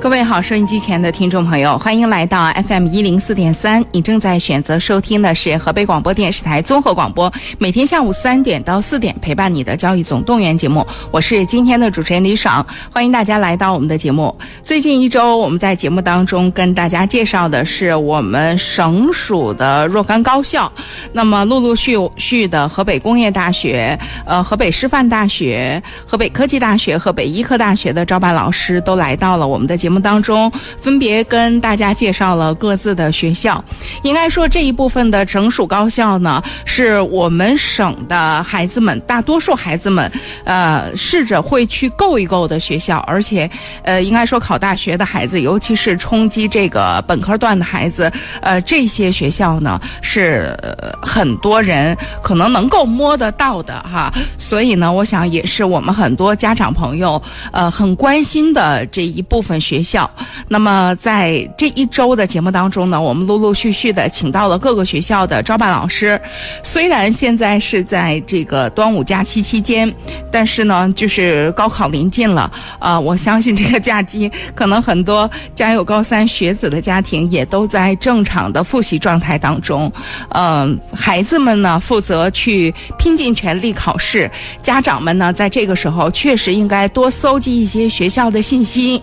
[0.00, 3.84] 各位好，收音机前的听众朋友，欢迎来到 FM 一零四点三。
[3.92, 10.84] 你正在选择收听的是河北广播电视台综合广播，每天下午三点到四点陪伴你的交易总动员节目。
[11.10, 14.34] 我是今天的主持人李爽，欢迎大家来到我们的节目。
[14.62, 20.72] 最近一周，我们在节目当中跟大家介绍的是我们省属的若干高校，
[21.12, 29.89] 那么陆陆续续的河北工业大学、呃河北师范大学、河北科技大学、河北医科大学的招办老师都来到了我们的节目。
[29.90, 33.62] 节目当中，分别跟大家介绍了各自的学校。
[34.04, 40.08] 应该说，这一部分的省属高校呢，是我们省的孩子们，大多数孩子们，
[40.44, 42.98] 呃，试着会去够一够的学校。
[42.98, 43.50] 而且，
[43.82, 48.08] 呃，应该说考大学的孩子，尤其是冲击这个本科段的孩子，
[48.42, 50.56] 呃，这些学校呢，是
[51.02, 54.12] 很多人可能能够摸得到的哈。
[54.38, 59.79] 所以呢，我想也是我们很多家长朋友，呃，很关心的这一部分学。
[59.82, 60.08] 学校，
[60.46, 66.20] 那么在这一周的节目当中呢，我们陆陆续续的请到了各个学校的招办老师。
[66.62, 69.92] 虽然现在是在这个端午假期期间，
[70.30, 79.90] 但是呢，就是高考临近了啊，我相信这个假期可能很多家有高三学子的家庭也都在正常的复习状态当中。
[80.30, 84.30] 嗯，孩子们呢负责去拼尽全力考试，
[84.62, 89.02] 家长们呢在这个时候确实应该多搜集一些学校的信息。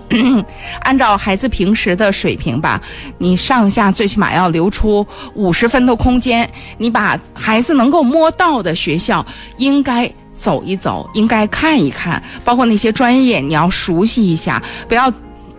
[0.81, 2.81] 按照孩子平时的水平吧，
[3.17, 6.49] 你上下最起码要留出五十分的空间。
[6.77, 9.25] 你把孩子能够摸到的学校
[9.57, 15.11] 应该走一走，应该看一看，包括那些专业你要熟悉一下，不要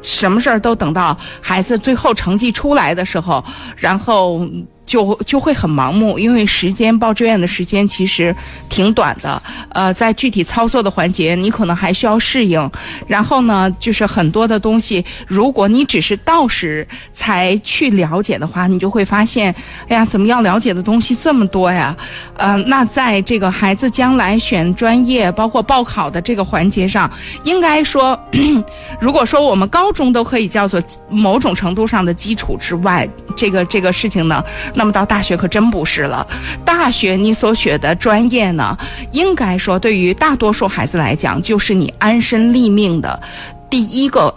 [0.02, 3.44] 什么事儿都等到孩子最后成绩出来的时候，
[3.76, 4.46] 然后。
[4.88, 8.34] 就就会很盲目，因为时间报志愿的时间其实
[8.70, 9.40] 挺短的。
[9.68, 12.58] 呃，在具体操作的环节，你可能还需要适应。
[13.06, 19.54] 然后呢，就是很多的东西，如果你只是到时才去了解的话，你就会发现，
[19.88, 21.94] 哎呀，怎么要了解的东西这么多呀？
[22.38, 27.10] 呃，那在这个孩子将来选专业，包括报考的这个环节上，
[27.44, 28.18] 应该说，
[28.98, 33.06] 如果说我们高中都可以叫做某种程度上的基础之外，
[33.36, 34.42] 这个这个事情呢？
[34.78, 36.24] 那么到大学可真不是了，
[36.64, 38.78] 大学你所学的专业呢，
[39.10, 43.20] 应该说对于大多数孩子来讲，就是你安身立命的
[43.68, 44.32] 第一个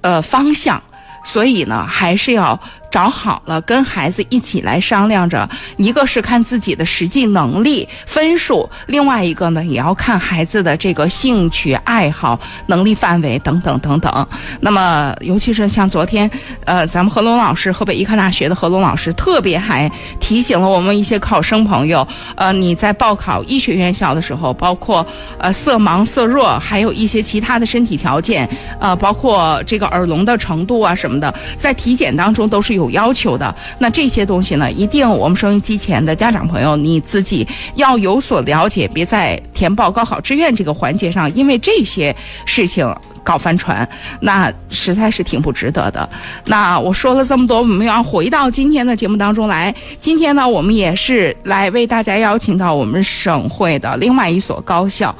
[0.00, 0.82] 呃方向，
[1.22, 2.58] 所以呢，还是要。
[2.90, 14.26] 找好了，跟孩子一起来商量着，一个是看自己的实际能力分数，另外一个呢，也要看孩子的这个兴趣爱好、能力范围等等等等。
[14.60, 16.30] 那么，尤其是像昨天，
[16.64, 22.06] 呃，咱们何龙老师，河北医科大学的何龙老师，特别还提醒了我们一些考生朋友，
[22.36, 25.06] 呃，你在报考医学院校的时候，包括
[25.38, 28.48] 呃色盲、色弱，还有一些其他的身体条件，
[28.80, 32.77] 呃，包括这个耳聋的程度啊什么的，在体检当中都是。
[32.78, 42.14] 有要求的，那这些东西呢，一定我们收音机前的家长朋友你自己要有所了解，别在填报高考志愿这个环节上，因为这些
[42.46, 43.86] 事情搞翻船，
[44.20, 46.08] 那实在是挺不值得的。
[46.46, 49.74] 那我说了这么多，我们要回到今天的节目当中来。
[50.00, 55.14] 今天呢，我们也是来为大家邀请到我们省会的另外一所高校，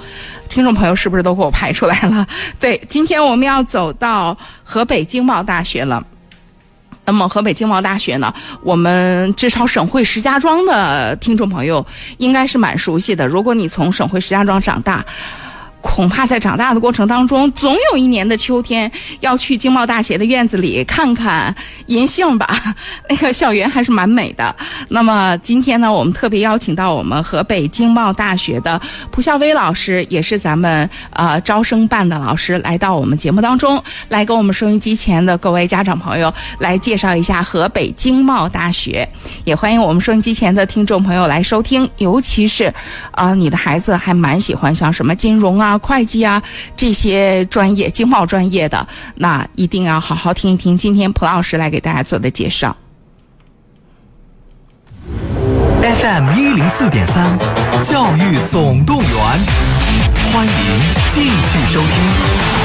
[0.49, 2.27] 听众朋友是不是都给我排出来了？
[2.59, 6.03] 对，今天我们要走到河北经贸大学了。
[7.09, 8.31] 那么河北经贸大学呢？
[8.61, 11.85] 我们至少省会石家庄的听众朋友
[12.19, 13.27] 应该是蛮熟悉的。
[13.27, 15.03] 如果你从省会石家庄长大。
[15.81, 18.91] 恐怕在长大的过程当中，总有一年的秋天
[19.21, 21.55] 要去经贸大学的院子里看看
[21.87, 22.75] 银杏吧。
[23.09, 24.55] 那个校园还是蛮美的。
[24.89, 28.81] 那么今天呢，我们特别邀请到我们河北经贸大学的
[29.11, 39.09] 蒲孝威老师，也是咱们呃招生办的老师，来到我们节目当中，来跟我们收音机前的各位家长朋友来介绍一下河北经贸大学。
[39.45, 42.73] 也欢迎我们收音机前的听众朋友来收听，尤其是
[43.13, 45.68] 啊，你的孩子还蛮喜欢像什么金融啊。
[45.77, 46.41] 会计啊，
[46.77, 48.87] 这些专业、经贸专业的，
[49.17, 52.77] 那一定要好好听一听今天蒲老师来给大家做的介绍。
[55.81, 57.37] FM 一零四点三，
[57.83, 59.09] 教育总动员，
[60.33, 60.53] 欢迎
[61.13, 62.58] 继续收听。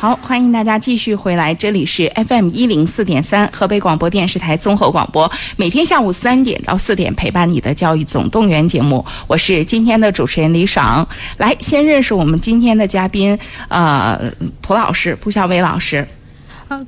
[0.00, 11.06] 好，欢迎大家继续回来，这里是 FM 一零四点三，河北广播电视台综合广播，每天下午三点到四点陪伴你的教育总动员节目，我是今天的主持人李爽。
[11.36, 13.38] 来，先认识我们今天的嘉宾，
[13.68, 14.18] 呃，
[14.62, 16.08] 蒲老师，蒲小伟老师。
[16.66, 16.80] 好，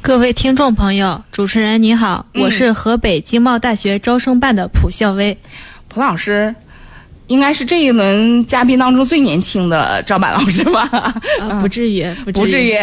[0.00, 5.36] 各位听众朋友，主持人你好，我是河北经贸大学招生办的蒲孝威，
[5.88, 6.54] 蒲老师。
[7.28, 10.88] 应该是这一轮嘉宾当中最年轻的赵板老师吧？
[11.40, 12.74] 啊，不至于，不不至于。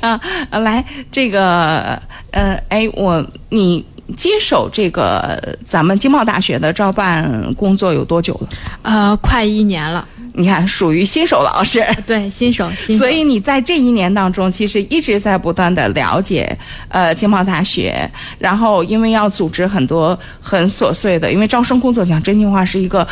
[0.00, 0.20] 啊，
[0.60, 2.00] 来，这个，
[2.32, 3.84] 呃，哎，我你
[4.16, 8.48] 接手这个咱们经贸大学的招办工作有多久了？
[8.82, 10.06] 呃，快一年了。
[10.36, 16.58] 你看，属于新手老师，对新手，新手所以你在这一年当中，其实一直在不断的了解，
[16.88, 18.10] 呃，经贸大学。
[18.36, 23.06] 然后，因为要组织很多很琐碎的，因为招生工作讲真心话是一个，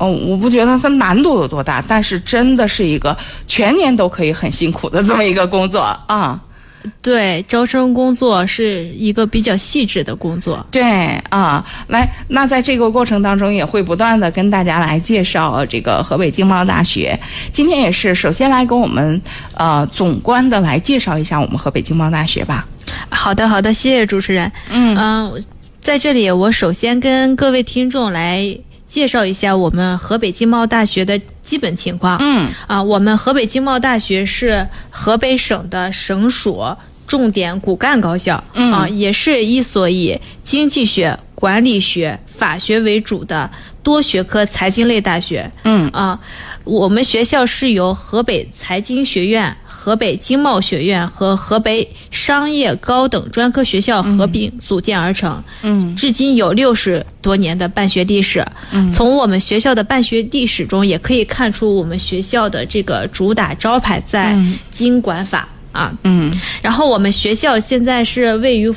[0.00, 3.16] 嗯、我不觉得它难度有多大，但是真的是一个
[3.46, 6.40] 全年都可以很辛苦的这么一个工作啊。
[7.02, 10.64] 对招生工作是一个比较细致的工作。
[10.70, 10.82] 对
[11.30, 17.18] 啊，来，那在这个过程当中，也会不断的跟大家来介绍这个河北经贸大学。
[17.52, 19.20] 今天也是首先来跟我们
[19.54, 22.66] 呃总观的来介绍一下我们河北经贸大学吧。
[23.08, 24.50] 好的，好的，谢谢主持人。
[24.70, 25.44] 嗯嗯、
[25.80, 28.56] 在这里我首先跟各位听众来
[28.88, 32.18] 介绍一下我们河北经贸大学的基本情况。
[32.20, 36.62] 嗯啊，我们河北经贸大学是河北省的省属
[37.06, 43.48] 重点骨干高校，嗯啊，也是一所以经济学、管理学、法学为主的
[43.82, 45.48] 多学科财经类大学。
[45.62, 46.18] 嗯啊，
[46.64, 55.40] 我们学校是由河北财经学院、河北经贸学院和河北商业高等专科学校合并组建而成。
[55.62, 58.44] 嗯至今有六十多年的办学历史。
[58.72, 65.96] 嗯从我们学校的办学历史中，也可以看出我们学校的这个主打招牌在嗯经管法啊。
[66.02, 68.68] 嗯然后我们学校现在是位于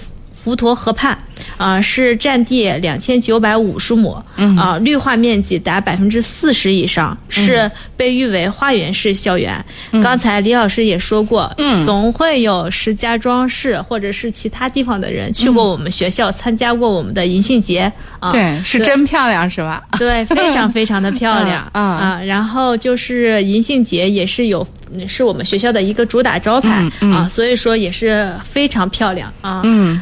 [0.56, 1.18] 滹滹沱河畔，
[1.57, 9.63] 啊、是占地两千九百五十亩，嗯啊、绿化面积达百分之四十以上，是被誉为花园式校园。
[10.04, 18.31] 刚才李老师也说过，嗯总会有石家庄市或者是其他地方的人去过我们学校，参加过我们的银杏节啊。
[18.31, 19.84] 对，是真漂亮是吧？
[19.98, 22.19] 对，非常非常的漂亮 啊。
[22.24, 29.62] 然后就是银杏节也是有，嗯是我们学校的一个主打招牌嗯嗯啊，所以说也是非常漂亮啊。
[29.63, 30.02] 嗯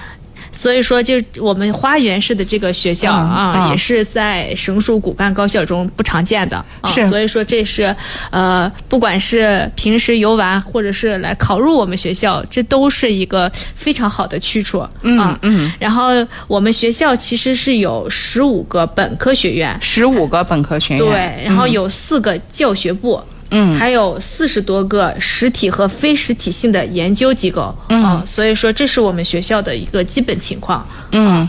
[0.58, 6.90] 所以说，就我们花园式的这个学校嗯啊，嗯也是在省属骨干高校中不常见的啊。
[6.90, 7.96] 是所以说这是
[8.32, 15.38] 呃，不管是平时游玩，或者是来考入我们学校，这都是一个非常好的去处嗯啊。
[15.44, 16.10] 嗯，然后
[16.48, 23.22] 我们学校其实是有十五个本科学院，十五个本科学院，对，然后有四个教学部。
[23.24, 23.37] 嗯
[23.78, 28.04] 还有四十多个实体和非实体性的研究机构，嗯。
[28.04, 30.86] 啊所以说这是我们学校的一个基本情况。
[31.12, 31.48] 嗯，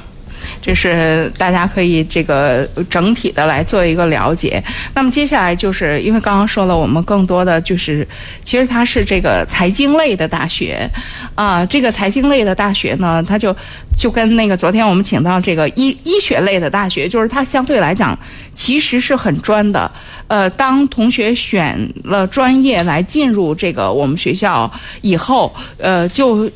[0.61, 4.63] 这是大家可以这个整体的来做一个了解。
[4.95, 8.07] 那么接下来就是因为刚刚说了，我们更多的就是
[8.45, 10.89] 其实它是这个财经类的大学
[11.35, 13.55] 啊、这个财经类的大学呢，它就
[13.97, 18.19] 就跟那个昨天我们请到这个医医学类的大学，就是它相对来讲
[18.55, 19.91] 其实是很专的。
[20.27, 24.71] 呃，当同学选了专业来进入这个我们学校
[25.01, 26.51] 以后，呃，就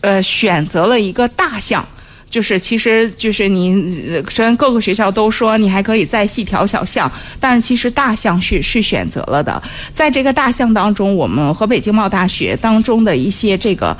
[0.00, 1.86] 呃选择了一个大项。
[2.30, 7.10] 就是，其实就是您，虽然各个学校都说你还可以再细调小项，
[7.40, 9.62] 但是其实大项是是选择了的。
[9.92, 13.96] 在这个大项当中，我们河北经贸大学当中的一些这个，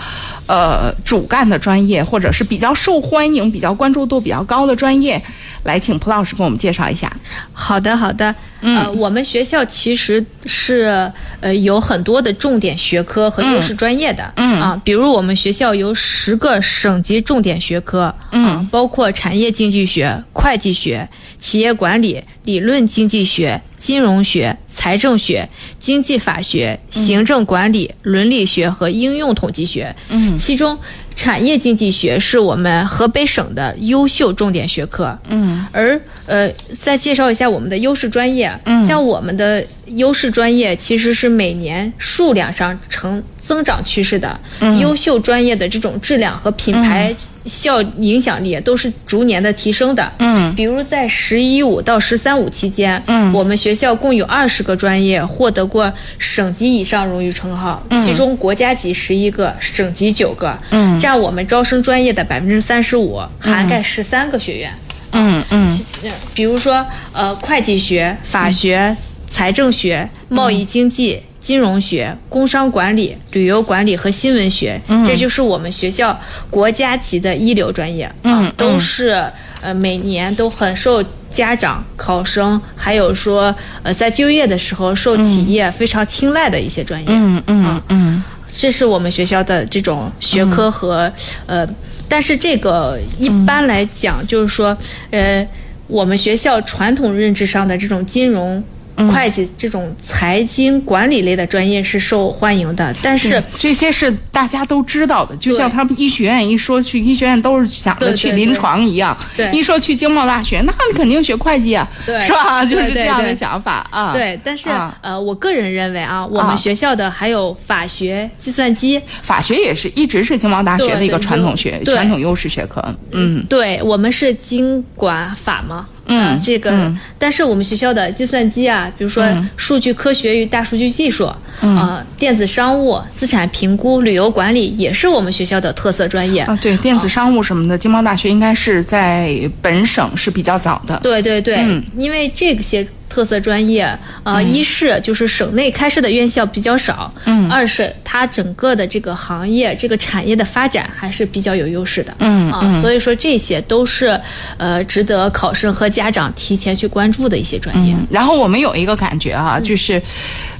[0.47, 5.23] 呃，主干的专业，或者是比较受欢迎、比较关注度比较高的专业，
[5.65, 7.11] 来请蒲老师给我们介绍一下。
[7.53, 8.35] 好的，好的。
[8.61, 11.09] 嗯呃，我们学校其实是
[11.39, 14.33] 呃有很多的重点学科和优势专业的。
[14.35, 25.49] 嗯啊，比如我们学校有十个省级重点学科，嗯啊包括产业经济学、会计学、企业管理、理论经济学、金融学、财政学、
[25.79, 29.95] 经济法学、行政管理、伦理学和应用统计学。
[30.09, 30.77] 嗯其中
[31.19, 35.19] 产业经济学是我们河北省的优秀重点学科。
[35.29, 35.67] 嗯。
[35.73, 36.49] 而呃，
[36.79, 38.87] 再介绍一下我们的优势专业，嗯。
[38.87, 44.79] 像我们的优势专业其实是每年数量上呈增长趋势的，嗯。
[44.79, 47.15] 优秀专业的这种质量和品牌
[47.47, 50.13] 效影响力都是逐年的提升的。
[50.19, 50.55] 嗯。
[50.55, 53.33] 比如在“十一五”到“十三五”期间，嗯。
[53.33, 61.01] 我们学校共有二十个专业获得过省级以上荣誉称号，其中国家级十一个，省级九个，嗯。
[61.01, 64.71] 占我们招生专业的百分之三十五，涵盖十三个学院。
[65.13, 65.67] 嗯嗯。
[66.03, 68.95] 呃比如说呃会计学、法学、
[69.27, 76.15] 财政学、贸易经济、金融学、工商管理、旅游管理和新闻学，这就是我们学校
[76.51, 79.25] 国家级的一流专业，嗯啊都是
[79.63, 87.07] 呃每年都很受家长、考生，还有说呃在就业的时候受企业非常青睐的一些专业。
[87.09, 91.11] 嗯嗯啊嗯这是我们学校的这种学科和、
[91.47, 91.67] 呃，
[92.11, 94.77] 但是这个一般来讲，就是说，
[95.11, 95.49] 呃，
[95.87, 98.63] 我们学校传统认知上的这种金融。
[99.11, 111.89] 会计这种财经管理类的专业是受欢迎的，但是这些是大家都知道的，就像他们医学院一说去医学院都是想着去临床一样，对，一说去经贸大学，那你肯定学会计啊，
[112.27, 112.65] 是吧？
[112.65, 114.13] 就是这样的想法啊。
[114.13, 114.69] 对，但是
[115.01, 122.83] 呃，我个人认为啊，我们学校的还有法学、计算机，法学也是一直是经贸大学的一个传统学、传统优势学科。
[123.13, 125.87] 嗯，对我们是经管法嘛。
[126.09, 129.25] 嗯，这个，但是我们学校的计算机啊，比如说
[129.57, 131.27] 数据科学与大数据技术，
[131.61, 136.59] 啊，电子商务、资产评估、旅游管理，也是我们学校的特色专业啊。
[136.61, 140.99] 对，电子商务什么的，经贸大学应该是在本省是比较早的。
[141.03, 141.59] 对对对，
[141.97, 142.87] 因为这些。
[143.09, 154.21] 特色专业，呃，一是就是省内开设的院校比较少，嗯，二是它整个的这个行业、这个产业的发展还是比较有优势的，嗯啊，所以说这些都是
[154.57, 157.95] 呃值得考生和家长提前去关注的一些专业。
[158.11, 160.01] 然后我们有一个感觉啊，就是，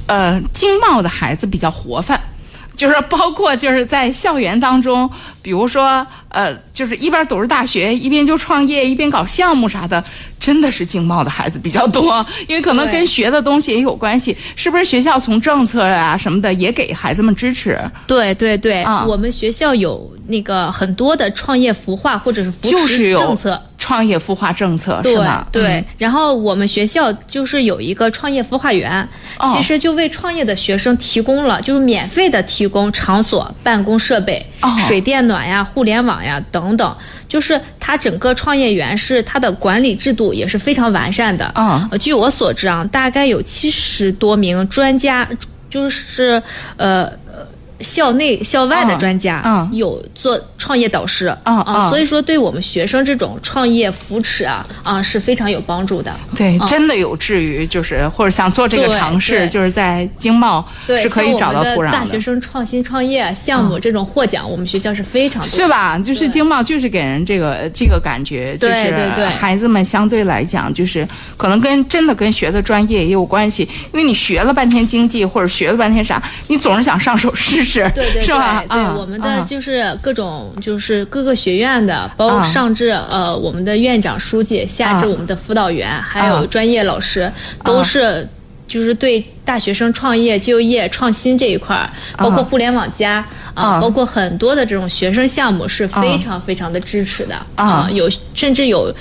[0.07, 2.19] 呃，经贸的孩子比较活泛。
[2.79, 5.09] 就是包括就是在校园当中，
[5.41, 10.01] 比如说，呃，就是一边读着大学，一边就创业，一边搞项目啥的，
[10.39, 14.33] 真的是经贸的孩子比较多，因为可能跟学的东西也有关系。
[14.55, 17.77] 是不是学校从政策啊什么的也给孩子们支持？
[18.07, 23.61] 对对对，我们学校有那个很多的创业孵化或者是扶持政策。
[23.79, 25.47] 创业孵化政策是吗？
[25.51, 29.07] 对，然后我们学校就是有一个创业孵化园，
[29.53, 34.45] 其实就为创业的学生提供了，就是免费的提供场所、办公设备、
[34.85, 36.95] 水电暖呀、互联网呀等等。
[37.27, 41.45] 就是它整个创业园是它的管理制度也是非常完善的。
[41.55, 45.27] 啊，据我所知啊，大概有七十多名专家，
[45.69, 46.41] 就是
[46.75, 47.09] 呃。
[47.79, 56.13] 校内校外的专家，嗯，有做创业导师，啊啊，所以说对我们学生这种创业扶持啊啊是非常有帮助的。
[56.35, 61.91] 对，真的有志于就是或者想做这个尝试，就是在经贸是可以找到土壤的。
[61.91, 65.97] 大学生创新创业项目这种获奖，我们学校是非常多，是吧？
[65.99, 71.07] 就是经贸就是给人这个这个感觉，就是孩子们相对来讲就是
[71.37, 77.68] 可能跟真的跟学的专业也有关系，因为你学了半天经济或者学了半天啥，你总是想上手试试。
[77.69, 87.31] 是，对对对对，我们的就是各种就是各个学院的，包括上至呃我们的院长书记，下至我们的辅导员，还有专业老师，
[87.63, 88.27] 都是
[88.67, 93.23] 就是对大学生创业、就业、创新这一块儿，包括互联网加
[93.53, 98.93] 啊，包括很多的这种学生项目是非常非常的支持的啊，有甚至有。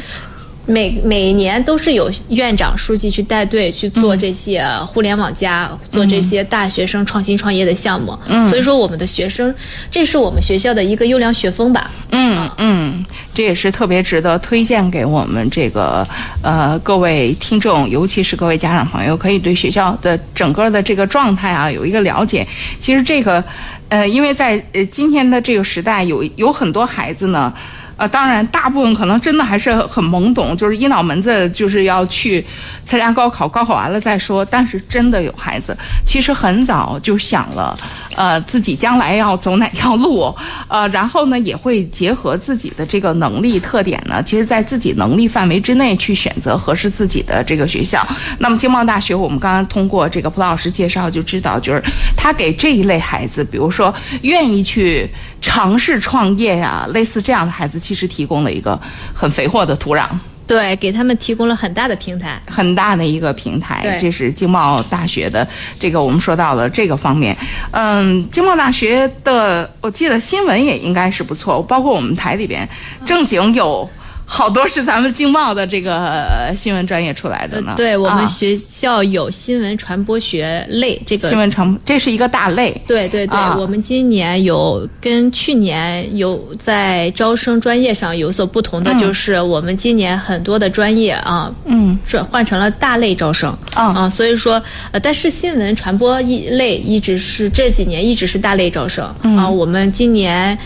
[0.69, 8.17] 每每年都是有院长、书记去带队去做这些互联网加，做这些大学生创新创业的项目。
[8.29, 9.53] 嗯，所以说我们的学生，
[9.91, 11.91] 这是我们学校的一个优良学风吧。
[12.11, 16.07] 嗯嗯，这也是特别值得推荐给我们这个
[16.43, 22.47] 呃各位听众，尤其是各位家长朋友，可以对学校的整个的这个状态啊有一个了解。
[22.79, 23.43] 其实这个，
[23.89, 27.51] 呃，因为在呃今天的这个时代，有有很多孩子呢。
[27.99, 32.43] 呃，当然，大部分可能真的还是很懵懂，就是一脑门子就是要去
[32.85, 34.45] 参加高考，高考完了再说。
[34.45, 35.77] 但是真的有孩子，
[36.07, 37.77] 其实很早就想了，
[38.15, 40.33] 呃，自己将来要走哪条路，
[40.69, 48.07] 呃，然后呢，也会结合自己的这个能力特点呢，其实在自己能力范围之内去选择合适自己的这个学校。
[48.39, 51.83] 那么经贸大学，我们刚刚通过这个蒲老师介绍就知道，就是
[52.17, 57.81] 他给这一类孩子，比如说愿意去尝试创业呀，类似这样的孩子。
[57.89, 58.79] 其实提供了一个
[59.15, 60.07] 很肥沃的土壤，
[60.47, 63.99] 对，给他们提供了很大的平台，很大的一个平台。
[63.99, 67.35] 这是经贸大学的这个，我们说到了这个方面。
[67.71, 72.69] 嗯，经贸大学的，我记得新闻也应该是不错，包括我们台里边
[73.07, 73.89] 正经有。
[74.31, 77.73] 好多是咱们经贸的这个新闻专业出来的呢。
[77.79, 82.71] 对我们学校有新闻传播学类这个新闻传播，这是一个大类。
[82.87, 93.57] 对对对，我们今年有跟去年有在招生专业上有所不同的，就是我们今年很多的专业啊，嗯，转换成了大类招生。
[93.73, 99.07] 啊，所以说呃，但是新闻传播一类一直是这几年一直是大类招生。
[99.39, 100.57] 啊，我们今年。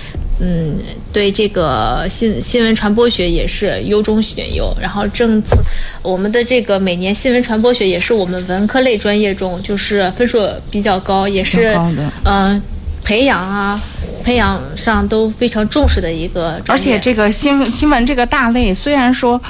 [0.40, 0.76] 嗯，
[1.12, 5.56] 对这个新新闻传播学也是优中选优，然后政策，
[6.02, 11.78] 我们的这个每年新闻传播学也是我们文科类专业中就是分数比较高，也是
[12.24, 12.60] 嗯
[13.04, 13.80] 培养啊
[14.24, 16.60] 培养上都非常重视的一个。
[16.66, 19.40] 而且这个新新闻这个大类，虽然说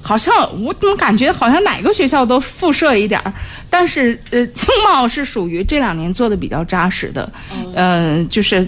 [0.00, 3.30] 好像我怎么感觉好像哪个学校都辐射一点儿，
[3.68, 7.30] 但是呃经贸是属于这两年做的比较扎实的，
[7.74, 8.66] 嗯，就是。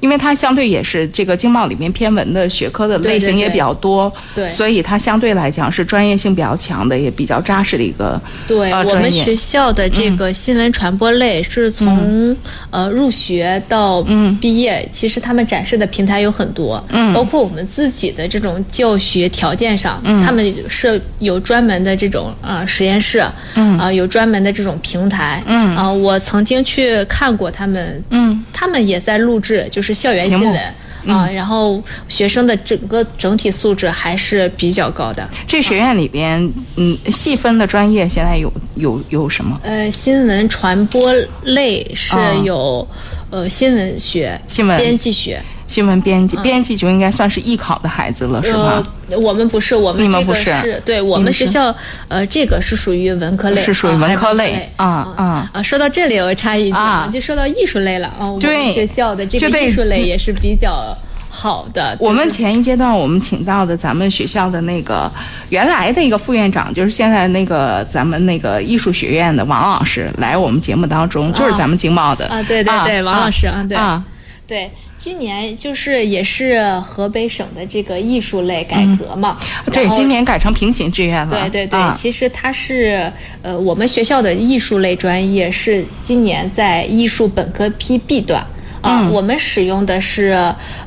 [0.00, 8.70] 因为它相对也是这个经贸里面偏文的学科的类型也比较多，对，所以它相对来讲是专业性比较强的，也比较扎实的一个对。
[8.70, 12.36] 呃我们学校的这个新闻传播类是从、
[12.70, 14.36] 呃入学到嗯。
[14.40, 17.12] 毕业，其实他们展示的平台有很多，嗯。
[17.12, 20.24] 包括我们自己的这种教学条件上，嗯。
[20.24, 23.24] 他们是有专门的这种呃实验室，
[23.54, 23.78] 嗯。
[23.78, 25.76] 啊、有专门的这种平台，嗯。
[25.76, 28.44] 啊、我曾经去看过他们，嗯。
[28.52, 30.74] 他们也在录制，就是校园新闻。
[31.06, 35.26] 啊、然后学生的整个整体素质还是比较高的。
[35.46, 39.58] 这学院里边，嗯，细分的专业现在有有有什么？
[39.62, 41.14] 呃，新闻传播
[41.44, 42.86] 类是啊有，
[43.30, 45.42] 呃，新闻学、新闻编辑学。
[45.68, 48.82] 新闻编辑，编辑就应该算是艺考的孩子了，是吧？
[49.10, 51.72] 呃，我们不是，我们这个你们不是是对我们学校，
[52.08, 55.62] 呃，这个是属于文科类，是属于文科类类啊啊啊。
[55.62, 58.28] 说到这里，我插一句啊就说到艺术类了啊。
[58.28, 60.96] 我对们学校的这个艺术类也是比较
[61.28, 61.94] 好的。
[62.00, 65.10] 我们前一阶段我们请到的咱们学校的那个
[65.50, 74.02] 原来的一个副院长，就是现在那个咱们那个艺术学院的王老师来我们节目当中，就是咱们经贸的啊，对对对，王老师啊，对啊，
[74.46, 74.70] 对。
[74.98, 79.38] 今年就是也是河北省的这个艺术类改革嘛，
[79.72, 83.10] 对今年改成平行志愿了，对对对，啊其实它是
[83.42, 88.44] 呃，我们学校的艺术类专业是今年在艺术本科批 B 段。
[88.80, 89.12] 啊、嗯。
[89.12, 90.36] 我们使用的是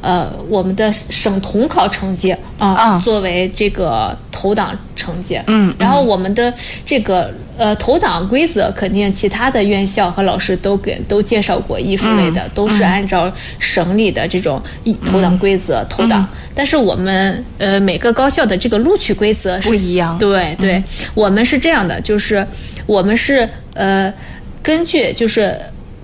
[0.01, 3.01] 呃我们的省统考成绩啊、啊。
[3.03, 5.39] 作为这个投档成绩。
[5.47, 6.53] 嗯然后我们的
[6.85, 16.27] 这个呃投档规则，肯定其他的院校和老师都给都介绍过，艺术类的、嗯都是按照省里的这种一投档规则投档。
[16.53, 20.17] 但是我们呃每个高校的这个录取规则是不一样。
[20.17, 20.83] 对对，
[21.13, 22.45] 我们是这样的，就是
[22.85, 24.13] 我们是呃
[24.61, 25.57] 根据就是。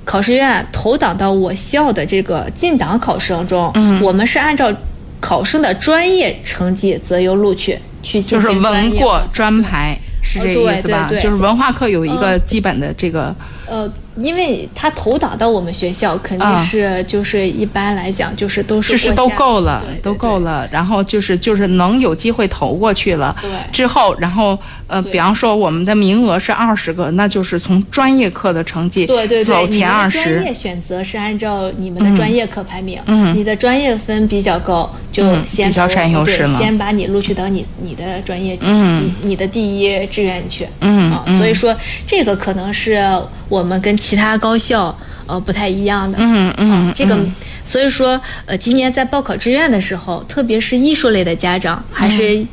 [0.07, 4.73] 考试院投档到我校的这个进档考生中，嗯我们是按照
[5.19, 11.07] 考生的专业成绩择优录取去进就是文过业专排，是这个意思吧？
[11.09, 13.35] 对对就是文化课有一个基本的这个，
[13.67, 16.57] 呃，因为他投档到我们学校，肯定啊。
[16.63, 20.67] 是就是一般来讲就是都是就是都够了对，对都够了。
[20.71, 23.35] 然后就是就是能有机会投过去了。
[23.41, 23.49] 对。
[23.71, 30.53] 之后，然后呃，比方说我们的名额是二十个，那就是从专业课的成绩对对对，走前二十的专业。
[30.53, 35.23] 选择是按照你们的专业课排名，嗯你的专业分比较高，就
[35.55, 39.05] 比较占优势对了先把你录取到你你的专业，嗯。
[39.21, 41.37] 你你的第一志愿去，啊，嗯嗯。
[41.37, 41.75] 所以说
[42.05, 43.03] 这个可能是
[43.49, 47.33] 我们跟其他高校呃不太一样的，嗯嗯，这个嗯，
[47.63, 52.45] 所以说，呃，今年在报考志愿的时候，特别是艺术类的家长，还是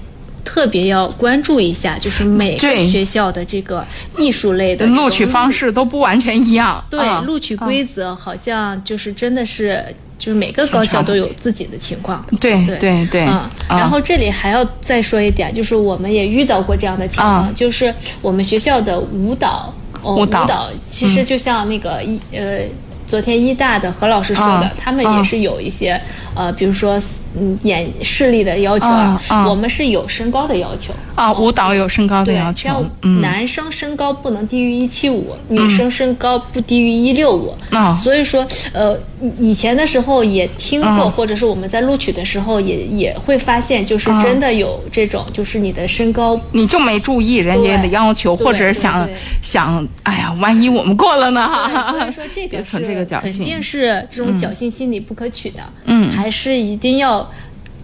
[0.45, 3.85] 特别要关注一下，就是每个学校的这个
[4.19, 6.85] 艺术类的录取方式都不完全一样。
[6.91, 9.83] 对，嗯录取规则好像就是真的是，
[10.19, 12.25] 就是每个高校都有自己的情况。
[12.39, 17.53] 对对对对，嗯，嗯然后这里还要再说一点，就是我们也遇到过这样的情况，啊。
[17.55, 19.73] 就是我们学校的舞蹈，
[20.05, 22.61] 哦、舞蹈其实就像那个一、呃，
[23.07, 26.01] 昨天一大的何老师说的，啊他们也是有一些、
[26.35, 27.01] 呃，比如说
[27.39, 30.93] 嗯眼视力的要求啊啊我们是有身高的要求。
[31.15, 32.85] 啊，舞蹈有身高的，要求
[33.21, 37.55] 男生身高不能低于一七五，女生身高不低于一六五。
[37.71, 38.99] 啊所以说，呃，
[39.41, 49.09] 以以前的时候也听过，嗯或者是我们在录取的时候也也会发现，就是嗯真的有这种，就是你的身高你就没注意人家的要求，或者想
[49.41, 51.49] 想，哎呀，万一我们过了呢？
[51.93, 52.73] 对， 所以说这个是
[53.21, 53.63] 肯定。
[53.63, 55.61] 是这种侥幸心理不可取的。
[55.87, 57.24] 嗯还是一定要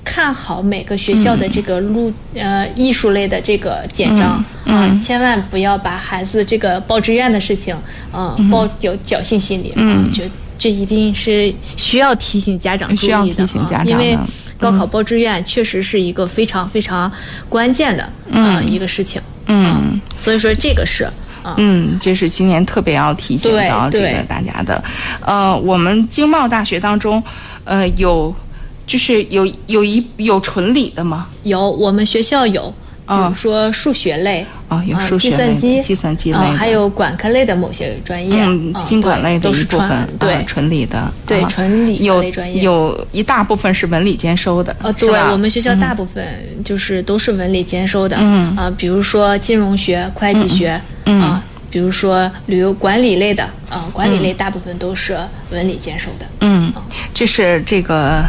[0.05, 7.77] 看好每个学校的这个录、呃艺术类的这个简章嗯千万不要把孩子这个报志愿的事情，
[8.13, 9.73] 嗯、抱有侥幸心理。
[9.77, 14.19] 嗯啊觉这一定是需要提醒家长注需要意的提醒家长啊因为
[14.59, 17.11] 高考嗯报志愿确实是一个非常非常
[17.49, 19.21] 关键的啊、嗯一个事情。
[19.47, 21.05] 嗯所以说这个是
[21.43, 21.55] 啊。
[21.57, 24.83] 嗯，这是今年特别要提醒到这个大家的。
[25.25, 27.23] 呃，我们经贸大学当中，
[27.65, 28.35] 呃，有
[28.91, 31.29] 就是有有一有纯理的吗？
[31.45, 32.63] 有，我们学校有，
[33.07, 40.35] 比啊如说数学类啊有啊数学类计算机、计算机类还有管科类的某些专业，嗯啊，经管类的对都是一部分纯，对。
[40.35, 41.49] 啊纯理的，对啊。
[41.49, 42.25] 纯理有
[42.61, 46.27] 有一大部分是文理兼收的，呃，对我们学校大部分
[46.65, 48.57] 就是都是文理兼收的，嗯。
[48.57, 54.23] 啊，比如说金融学、会计学，嗯啊，比如说旅游管理类的，啊，管理嗯。
[54.25, 55.17] 类大部分都是
[55.53, 56.27] 文理兼收的。
[56.41, 56.73] 嗯，
[57.15, 58.25] 这是这个。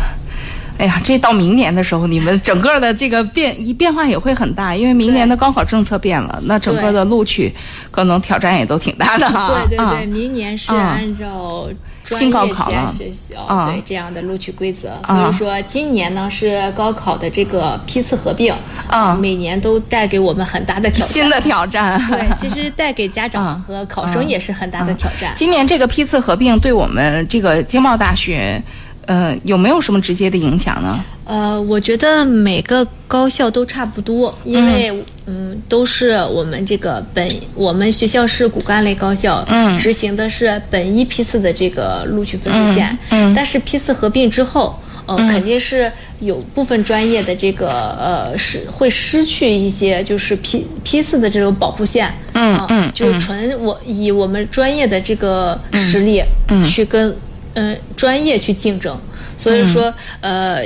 [0.78, 7.54] 哎呀，这到明年的时候，你们整个的这个变一变化也会很大，因为明年的高考政策变了，那整个的录取
[7.92, 9.48] 可能挑战也都挺大的哈。
[9.50, 11.68] 对对对，啊明年是啊按照
[12.04, 14.90] 新高考学校、啊对这样的录取规则。
[15.04, 18.54] 啊所以说，今年呢是高考的这个批次合并，
[18.88, 21.14] 啊每年都带给我们很大的挑战。
[21.14, 22.02] 新的挑战。
[22.10, 25.32] 对，其实带给家啊长和考生也是很大的挑战。
[25.36, 28.62] 今年这个批次合并对我们这个经贸大学，
[29.06, 31.04] 呃，有没有什么直接的影响呢？
[31.26, 35.62] 呃，我觉得每个高校都差不多，因为嗯。
[35.70, 39.78] 都是我们这个本我们学校是骨干类高校，嗯。
[39.78, 43.34] 执行的是本一批次的这个录取分数线，嗯嗯。
[43.36, 44.78] 但是批次合并之后。
[45.08, 47.68] 呃，肯定是有部分专业的这个
[48.00, 56.64] 呃是会失去一些就是批批次的这种保护线，啊嗯嗯就是纯我以我们专业的这个实力嗯。
[56.64, 57.14] 去跟
[57.54, 59.00] 呃专业去竞争，
[59.38, 60.64] 所以说呃。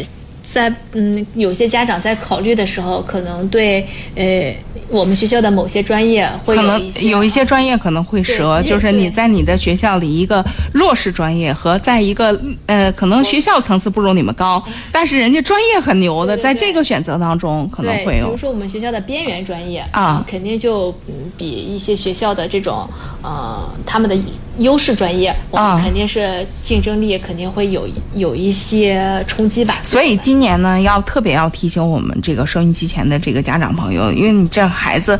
[0.55, 4.55] 在嗯，有些家长在考虑的时候，可能对呃
[4.87, 10.41] 我们学校的某些专业会可能有一些有一些专业可能会折，就是你在你的学校里一个
[10.71, 14.63] 弱势专业和在一个呃可能学校层次不如你们高，
[14.93, 22.87] 但是人家专业很牛的，对对在这个选择当中可能，会有比如说我们学校的边缘专业啊肯定就嗯比一些学校的这种
[23.21, 24.17] 呃他们的
[24.59, 29.79] 优势专业，我啊们肯定是竞争力肯定会有有一些冲击吧。
[29.83, 35.19] 所以今年年呢，要特别要提醒我们这个收音机前的这个家长朋友，因为你这孩子，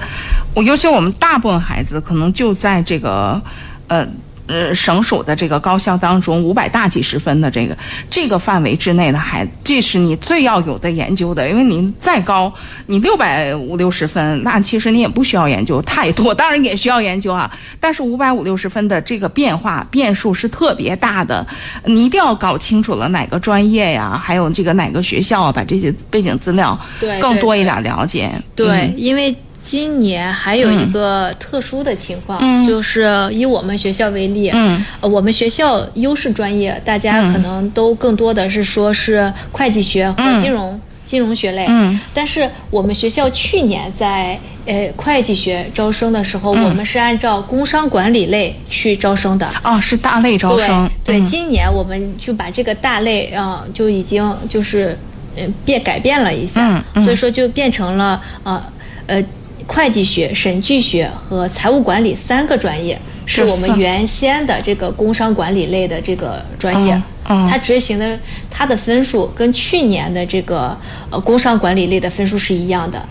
[0.54, 3.42] 我尤其我们大部分孩子可能就在这个，
[3.88, 4.08] 呃。
[4.48, 7.76] 呃，省属的这个高校当中，五百大几十分的这个
[8.10, 11.50] 这个范围之内的孩子，这是你最要有的研究的。
[11.50, 12.54] 因为你再高，
[12.86, 17.52] 你六百五六十分，那其实你也不需要研究太多，当然也需要研究啊。
[17.80, 21.46] 但是五百五六十分的这个变化变数是特别大的，
[21.86, 28.32] 你一定要搞清楚了哪个专业呀，还有这个哪个学校啊，把这些背景资料对更多一点了解。
[28.56, 32.64] 对，嗯因为今年还有一个特殊的情况，嗯。
[32.64, 34.86] 就是以我们学校为例，嗯。
[35.02, 40.80] 呃我们学校优势专业，大家可能都更多的是说是会计学和嗯金融。
[41.04, 42.00] 金融学类，嗯。
[42.14, 46.64] 但是我们学校去年在呃会计学招生的时候，嗯。
[46.64, 49.48] 我们是按照工商管理类去招生的。
[49.64, 50.90] 哦，是大类招生。
[51.04, 51.26] 对，对，嗯。
[51.26, 54.98] 今年我们就把这个大类啊、呃就已经就是
[55.38, 58.64] 嗯变改变了一下，所以说就变成了呃
[59.06, 59.24] 呃
[59.68, 63.00] 会计学、审计学和财务管理三个专业。
[63.28, 68.16] 是我们原先的这个工商管理类的这个专业，嗯嗯它执行的
[68.52, 70.78] 它的分数跟去年的这个
[71.10, 73.04] 呃工商管理类的分数是一样的。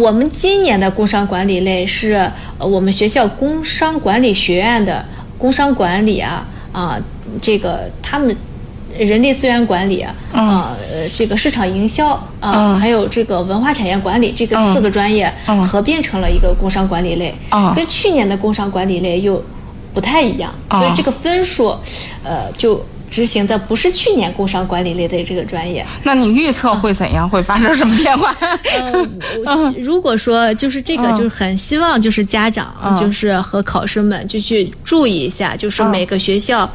[0.00, 2.12] 我们今年的工商管理类是
[2.56, 5.04] 呃我们学校工商管理学院的
[5.36, 6.98] 工商管理啊啊、
[7.42, 8.34] 这个他们
[8.98, 10.48] 人力资源管理啊、嗯。
[10.90, 12.08] 呃这个市场营销
[12.40, 12.78] 啊、嗯。
[12.78, 14.74] 还有这个文化产业管理这个嗯。
[14.74, 15.66] 四个专业嗯。
[15.66, 19.42] 合并成了一个工商管理类，哦跟去年的工商管理类又
[19.94, 21.76] 不太一样，哦所以这个分数
[22.24, 22.84] 呃就。
[23.12, 27.28] 执行的不是去年工商管理类的这个专业，那你预测会怎样？
[27.28, 28.34] 会发生什么变化？
[28.74, 28.92] 呃，
[29.44, 36.68] 我如果说就是这个，嗯就是很希望就是家长嗯就是和考生们就去注意一下，就是嗯每个学校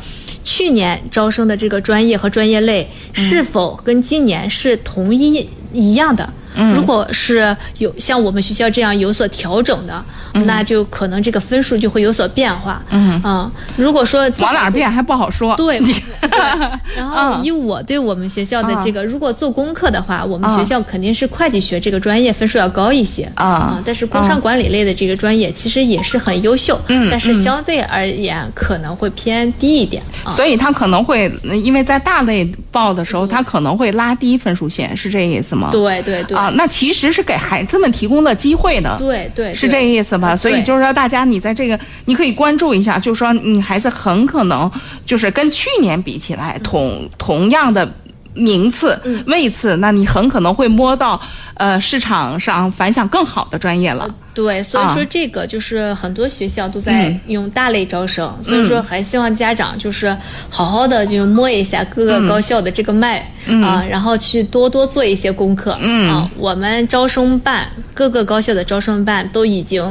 [0.43, 6.32] 去年招生的这个专业和专业类是否跟今年是同一一样的。
[6.76, 10.04] 如果是有像我们学校这样有所调整的，
[10.46, 12.82] 那就可能这个分数就会有所变化。
[12.89, 13.52] 嗯。
[13.76, 15.56] 如果说往哪儿变还不好说。
[15.56, 15.93] 对，对
[16.96, 17.43] 然后嗯。
[17.43, 23.30] 以我对我们学校的这个，如果做功课的话，我们嗯学校肯定是会计学这个专业分数要高一些。
[23.36, 27.08] 啊但是工商管理类的这个专业其实也是很优秀，嗯。
[27.12, 30.02] 但是相对而言可能会偏低一点。
[30.24, 30.32] 啊。
[30.32, 35.70] 所以他可能会，因为在大类报的时候，他可能会拉低分数线，是这意思吗？
[35.72, 38.95] 对对对啊，那其实是给孩子们提供了机会的。
[38.97, 40.36] 对对，是这个意思吧？
[40.36, 44.69] 所以就是说，大家你在这个，你可以关注一下，就是说，你孩子很可能
[45.05, 47.89] 就是跟去年比起来，同同样的
[48.33, 51.19] 名次、嗯位次，那你很可能会摸到
[51.55, 54.10] 呃市场上反响更好的专业了。
[54.38, 60.15] 对，所以啊说这个就是很多学校都在嗯用大类招生，所以说还希望家长就是
[60.47, 63.17] 好好的就摸一下各个高校的这个脉、
[63.63, 65.76] 啊，然后去多多做一些功课。
[65.82, 69.84] 嗯啊，我们招生办各个高校的招生办都已经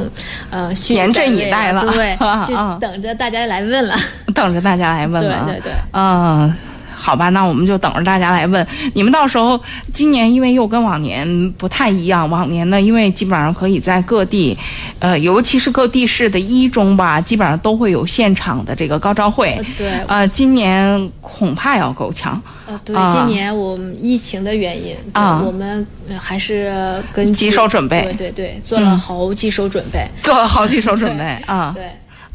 [0.50, 3.96] 呃严阵以待了对 啊，就啊等着大家来问了。
[4.32, 5.44] 等着大家来问了。
[5.44, 6.54] 对对对嗯。
[6.96, 8.66] 好吧，那我们就等着大家来问。
[8.94, 9.60] 你们到时候
[9.92, 14.56] 今年因为又跟往年不太一样，往年呢，因为基本上可以在各地，
[14.98, 19.60] 呃，尤其是各地市的一中吧，基本上都会有现场的这个高招会。
[19.76, 22.40] 对呃，今年恐怕要够呛。
[22.66, 30.04] 啊，对，啊今年我们疫情的原因，啊我们呃还是根据棘手准备对对对，做了好几手准备。
[30.24, 31.72] 做了好几手准备 啊。
[31.76, 31.84] 对，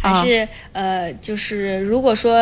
[0.01, 2.33] 还是呃，就是如果说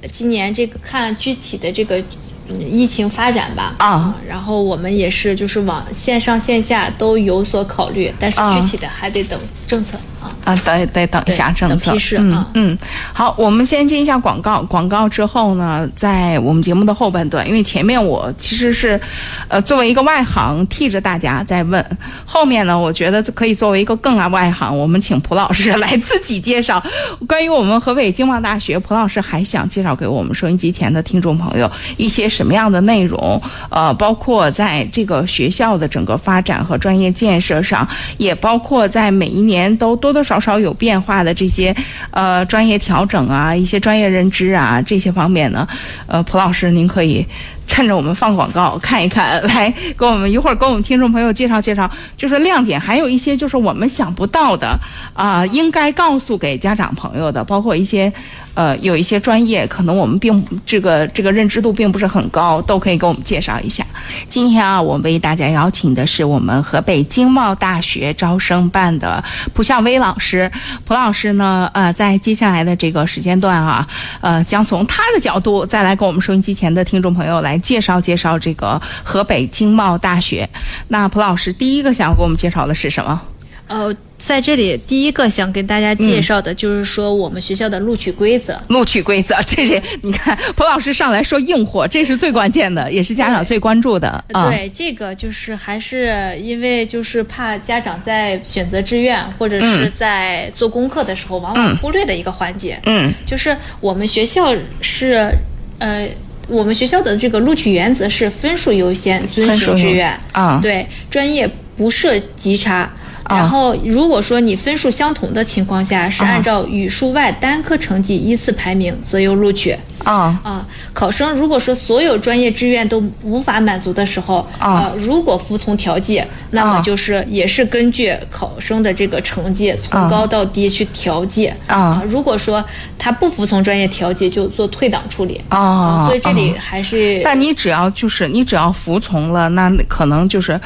[0.00, 2.02] 呃今年这个看具体的这个。
[2.48, 10.02] 嗯，疫情发展吧，啊然后我们也是就是往线上线下都有所考虑，但是啊具体的还得等政策啊。
[10.44, 11.92] 啊，得得等一下政策。
[12.18, 12.48] 嗯啊。
[12.54, 12.78] 嗯，
[13.12, 19.00] 好，我们先进一下广告，广告之后呢，在我们节目的后半段，因为前面我其实是，
[19.48, 21.84] 呃，作为一个外行替着大家在问，
[22.24, 26.82] 后面呢，我觉得可以作为一个更外行，我们请蒲老师来自己介绍。
[27.26, 33.40] 关于我们河北经贸大学，蒲老师还想介绍给我们收音机前的听众朋友一些什么样的内容？
[33.70, 37.86] 呃，包括在这个学校的整个发展和专业建设上，
[38.18, 41.74] 也包括在每一年都多多多少少有变化的这些
[42.10, 45.66] 呃专业调整啊，一些专业认知啊这些方面呢，
[46.06, 47.26] 呃，蒲老师您可以。
[47.66, 54.78] 趁着我们放广告看一看，来给我们一会儿给我们听众朋友介绍介绍，就是亮点，还有一些就是我们想不到的
[55.14, 58.12] 啊、应该告诉给家长朋友的，包括一些
[58.54, 63.84] 呃有一些专业可能我们并这个这个认知度并不是很高，都可以给我们介绍一下。
[64.28, 69.22] 今天啊，我为大家邀请的是我们河北经贸大学招生办的
[69.54, 70.50] 蒲向威老师。
[70.84, 73.86] 蒲老师呢，呃，在接下来的这个时间段啊，
[74.20, 80.48] 呃，将从他的角度再来给我们收音机前的听众朋友来介绍介绍这个河北经贸大学。
[80.88, 83.20] 那蒲老师第一个想要给我们介绍的是什么？
[83.68, 88.60] 呃，在这里第一个想跟大家介绍的就是说我们学校的录取规则。
[88.68, 94.50] 录取规则， 这是你看蒲老师上来说硬货，这是最关键的，也是家长最关注的啊。
[94.50, 102.78] 对，这个就是还是因为就是怕家长在选择志愿或者是在做功课的时候，往往忽略的一个环节。
[102.84, 105.30] 嗯就是我们学校是
[105.78, 106.06] 呃。
[106.48, 110.20] 我们学校的这个录取原则是分数优先，遵分数优循志愿。
[110.32, 112.92] 啊对，专业不设级差。
[113.24, 116.28] 啊然后，如果说你分数相同的情况下，是啊。
[116.28, 119.76] 按照语数外单科成绩依次排名，择优录取。
[120.04, 120.40] 啊。
[120.42, 124.90] 啊，考生如果说所有专业志愿都无法满足的时候，啊。
[124.90, 126.74] 呃，如果服从调剂，那啊。
[126.74, 129.78] 么就是也是根据考生的这个成绩啊。
[129.88, 131.52] 从高到低去调剂。
[131.68, 132.02] 啊。
[132.08, 132.64] 如果说
[132.98, 135.40] 他不服从专业调剂，就做退档处理。
[135.48, 140.60] 啊所以这里啊还是但你只要就是你只要服从了，那可能就是。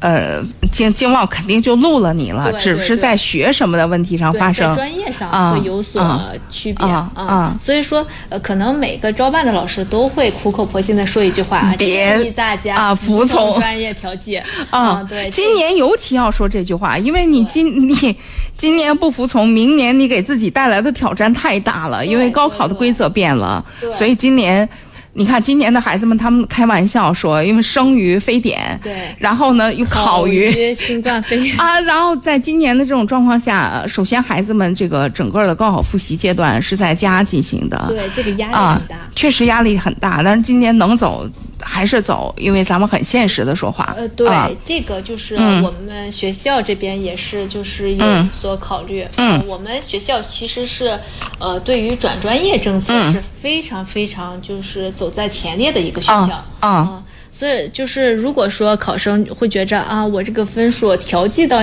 [0.00, 4.68] 呃，经经贸肯定就录了你了，只是在学什么的问题上发生。
[4.74, 4.80] 在。
[4.80, 7.56] 专业上啊会有所啊区别啊啊。
[7.60, 13.60] 所以说，呃，可能每个招办的老师都会苦口婆心的说一句话，啊建议大家啊服从。
[13.60, 18.16] 专业调剂啊，对，今年尤其要说这句话，因为你今 你
[18.56, 24.66] 今年不服从，明年你给自己带来的挑战太大了，因为高考的规则变了，所以今年。
[25.12, 31.54] 你看，今年的孩子们，他们开玩笑说，因为生于非典，对然后呢又考于于新冠肺炎。
[31.58, 41.28] 啊，然后在今年的这种状况下，呃首先孩子们这个整个的高考复习阶段是在家进行的，对，这个压力啊很大。，确实压力很大，但是今年能走
[41.62, 44.50] 还是走，因为咱们很现实的说话，呃，对，啊。
[44.64, 45.62] 这个就是嗯。
[45.62, 48.28] 我们学校这边也是就是有嗯。
[48.40, 49.06] 所考虑。
[49.16, 49.38] 嗯。
[49.38, 50.98] 呃我们学校其实是，
[51.38, 53.12] 呃，对于转专业政策嗯。
[53.12, 56.44] 是非常非常就是走在前列的一个学校。
[56.60, 61.62] 啊所以就是，如果说考生会觉着啊，我这个分数调剂到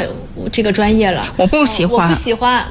[0.49, 2.65] 这个专业了，我不喜欢呃我不喜欢。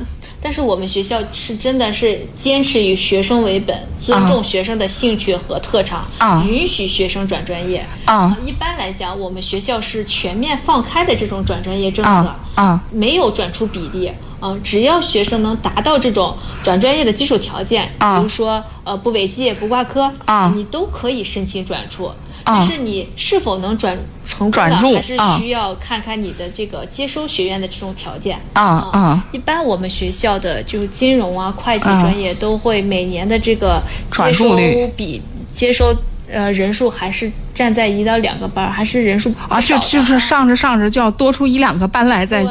[0.47, 7.85] 但是我们学校是真的是坚持以学生为本，尊重学生的兴趣和特长，啊允许学生转专业。
[8.05, 14.09] 啊一般来讲，我们学校是全面放开的这种转专业政策，啊啊没有转出比例。
[14.41, 22.09] 嗯、只要学生能达到这种转专业的基础条件，啊比如说呃不违纪、不挂科，啊你都可以申请转出。
[22.47, 24.79] 啊但是你是否能转成功呢？
[24.79, 28.41] 转入还是啊需要看看你的这个接收学院的这种条件。
[28.53, 33.83] 啊啊一般我们学校的就是金融啊、会计啊专业都会每年的这个
[34.13, 34.57] 接收
[34.97, 35.21] 比
[35.53, 35.95] 接收
[36.31, 42.45] 呃人数还是站在一到两个班儿，还是人数不啊，就就是上着上着就要多出一两个班来，再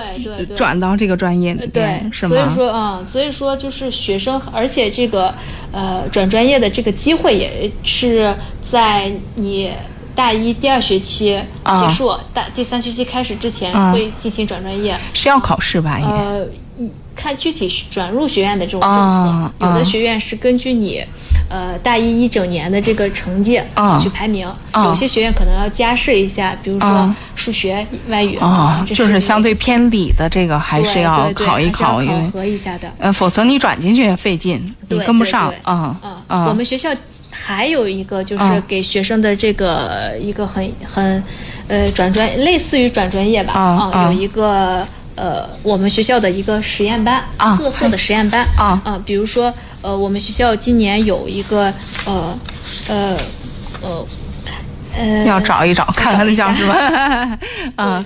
[0.56, 2.56] 转到这个专业对，是所以？
[2.56, 5.34] 说啊、所以说就是学生，而且这个
[5.72, 9.72] 呃转专业的这个机会也是在你
[10.16, 14.98] 大一第二学期啊结束，大第三学期开始之前啊会进行转专业。
[15.14, 16.00] 是要考试吧？
[16.00, 16.46] 也呃，
[16.78, 21.04] 一看具体转入学院的这种政策，啊有的啊学院是根据你，
[21.50, 32.92] 呃，大一一整年的这个成绩啊去排名，啊有些学院可能要加试一下，比如说啊数学、外语啊，这就是相对对偏理的这个还是要考一考，因考核一下的。
[33.00, 36.46] 呃，否则你转进去也费劲，你对跟不上啊嗯啊。
[36.48, 36.90] 我们学校
[37.44, 38.64] 还有一个就是啊。
[38.68, 41.24] 给学生的这个一个很很，
[41.68, 48.82] 呃，转专类似于转专业吧啊啊有一个呃我们学校的一个实验班，啊特色的实验班啊。
[48.84, 51.72] 啊比如说呃我们学校今年有一个
[52.06, 52.40] 呃
[52.88, 53.18] 呃
[53.82, 54.06] 呃
[54.98, 57.38] 呃要找一找，看看那叫什么？
[57.76, 58.06] 啊。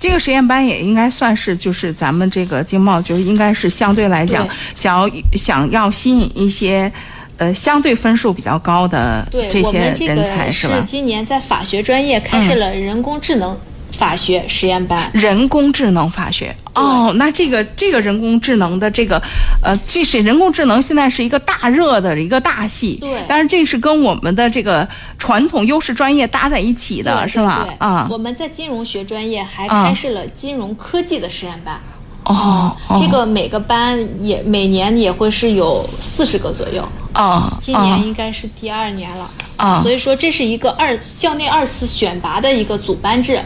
[0.00, 6.92] 这个实验班也应该算是，就是咱们这个经贸，就是应该是相对来讲，想要想要吸引一些，
[7.38, 10.84] 呃，相对分数比较高的，这些人才是吧？
[10.86, 13.56] 今年在法学专业开设了人工智能
[13.92, 15.08] 法学实验班。
[15.14, 19.20] 人工智能法学哦，那这个这个人工智能的这个，
[19.62, 31.74] 呃，这是人工智能现在是一个大热的一个大系，对但是这是跟我们的这个传统优势专业搭在一起的，是吧啊我，们在金融学专业还啊开设了金融科技的实验班。
[31.74, 31.97] 哦，
[32.28, 39.28] 哦这个每个班也每年也会是有四十个左右，哦，今年哦应该是第二年了。
[39.56, 43.40] 啊所以说这是一个二校内二次选拔的一个组班制。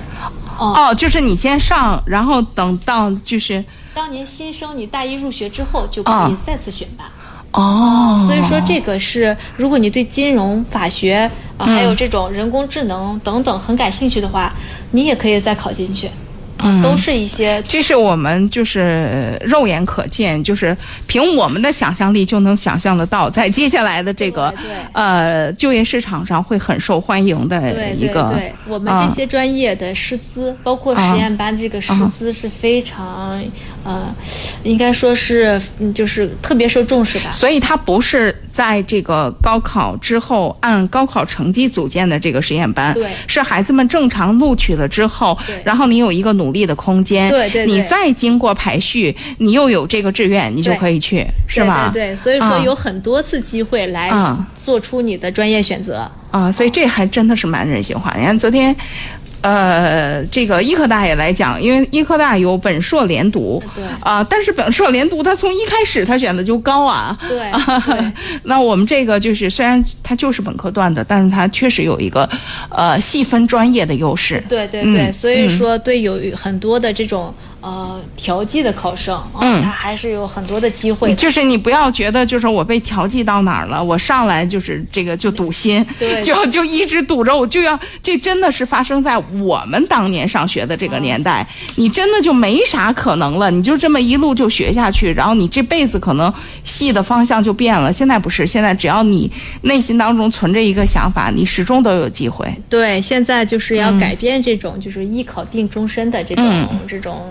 [0.58, 3.64] 哦，哦，就是你先上，然后等到就是
[3.94, 7.04] 当年新生你大一入学之后就可以啊再次选拔。
[7.52, 14.52] 哦，所以说这个是，如果你对金融、法学还有这种人工智能等等很感兴趣的话，
[14.90, 16.10] 你也可以再考进去。
[16.62, 16.82] 嗯。
[16.82, 24.76] 都是一些这是我们就是肉眼可见，就是凭我们的想象力就能想象得到，在接下来的这个对对。
[24.92, 28.30] 呃就业市场上会很受欢迎的对对一个。
[28.32, 33.40] 对，我们啊这些专业的师资，包括实验班这个师资是非常、
[33.84, 34.14] 呃，
[34.62, 37.30] 应该说是嗯，就是特别受重视的。
[37.32, 43.10] 所以它不是在这个高考之后按高考成绩组建的这个实验班，对。
[43.26, 51.90] 是孩子们正常录取了之后对，然后你有一个努力的空间，对对对你再经过排序，你又有这个志愿，你就可以去，是吧？
[51.92, 56.10] 对对对，所以说啊有很多次机会来啊做出你的专业选择。
[56.30, 58.14] 啊，所以这还真的是蛮人性化。
[58.16, 58.74] 你看昨天，
[59.42, 63.84] 呃，这个医科大也来讲，因为医科大有本硕连读，对。
[64.00, 67.50] 啊，但是本硕连读他从一开始他选的就高啊，对
[68.44, 72.28] 那我们这个就是虽然他就是本科段的，但是他确实有一个
[72.70, 81.14] 呃细分专业的优势，对对对，嗯所以说对有很多的这种呃调剂的考生，啊嗯他还是有很多的机会的。
[81.14, 91.46] 就是你不要觉得就是我被调剂到哪儿了，我上来就是这个就堵心，对就就一直堵着我就要，这真的是发生在我们当年上学的这个年代，
[91.76, 96.32] 你真的就没啥可能了，你就这么一路就学下去，然后你这辈子可能
[96.64, 97.92] 系的方向就变了。
[97.92, 99.30] 现在不是，现在只要你
[99.62, 102.52] 内心当中存着一个想法，你始终都有机会。
[102.68, 107.22] 对，现在就是要改变这种就是一考定终身的这种、嗯这种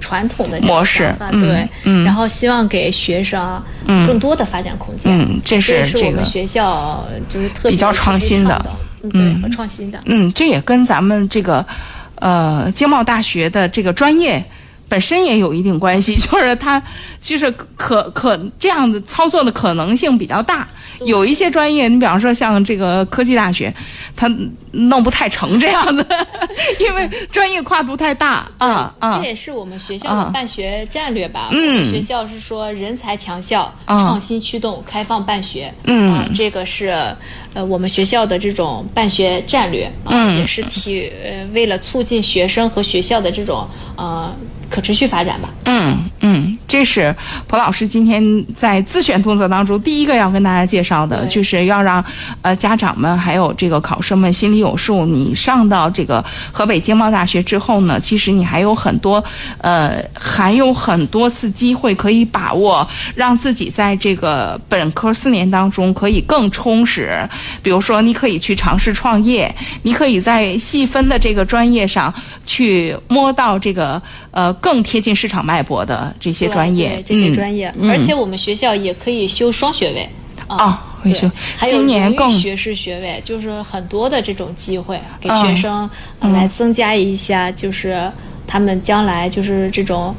[0.00, 4.06] 传统的模式嗯对，嗯然后希望给学生嗯。
[4.06, 5.16] 更多的发展空间。
[5.16, 8.64] 嗯这是这个我们学校就是特别比较创新的。
[9.02, 10.00] 嗯，嗯对，和创新的。
[10.06, 11.64] 嗯，这也跟咱们这个
[12.16, 14.44] 呃经贸大学的这个专业
[14.90, 16.82] 本身也有一定关系， 就是它
[17.18, 20.68] 其实可可这样的操作的可能性比较大。
[21.06, 23.72] 有一些专业，你比方说像这个科技大学，
[24.14, 24.30] 它
[24.72, 26.06] 弄不太成这样子，
[26.78, 29.28] 因为专业跨度太大啊啊这。
[29.28, 31.48] 也是我们学校啊的办学战略吧。
[31.52, 35.72] 嗯我们学校是说人才强校、啊创新驱动、开放办学。
[35.84, 36.88] 嗯啊，这个是
[37.54, 43.66] 呃我们学校的这种办学战略啊，嗯也是提呃为了促进学生和学校的这种
[44.00, 44.34] 呃
[44.70, 45.48] 可持续发展吧。
[45.64, 47.14] 嗯嗯，这是
[47.46, 48.22] 蒲老师今天
[48.54, 52.04] 在自选动作当中第一个要跟大家介绍的，就是要让
[52.42, 55.04] 呃家长们还有这个考生们心里有数。
[55.04, 59.22] 你上到这个河北经贸大学之后呢，其实你还有很多
[59.58, 67.28] 呃还有很多次机会可以把握，让自己在这个本科四年当中可以更充实。
[67.62, 72.12] 比如说，你可以去尝试创业，你可以在细分的这个专业上
[72.44, 73.89] 去摸到这个
[74.32, 80.06] 呃更贴近市场脉搏的这些专业，这些嗯专业，嗯而且我们学校也可以修双学位。
[80.48, 88.10] 哦啊，对会修还有今年更学士学位，就是很多的这种机会，给嗯学生呃来增加一下，就是
[88.48, 90.14] 他们将来就是这种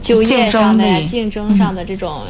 [0.00, 2.22] 就业上的呀、竞争上的这种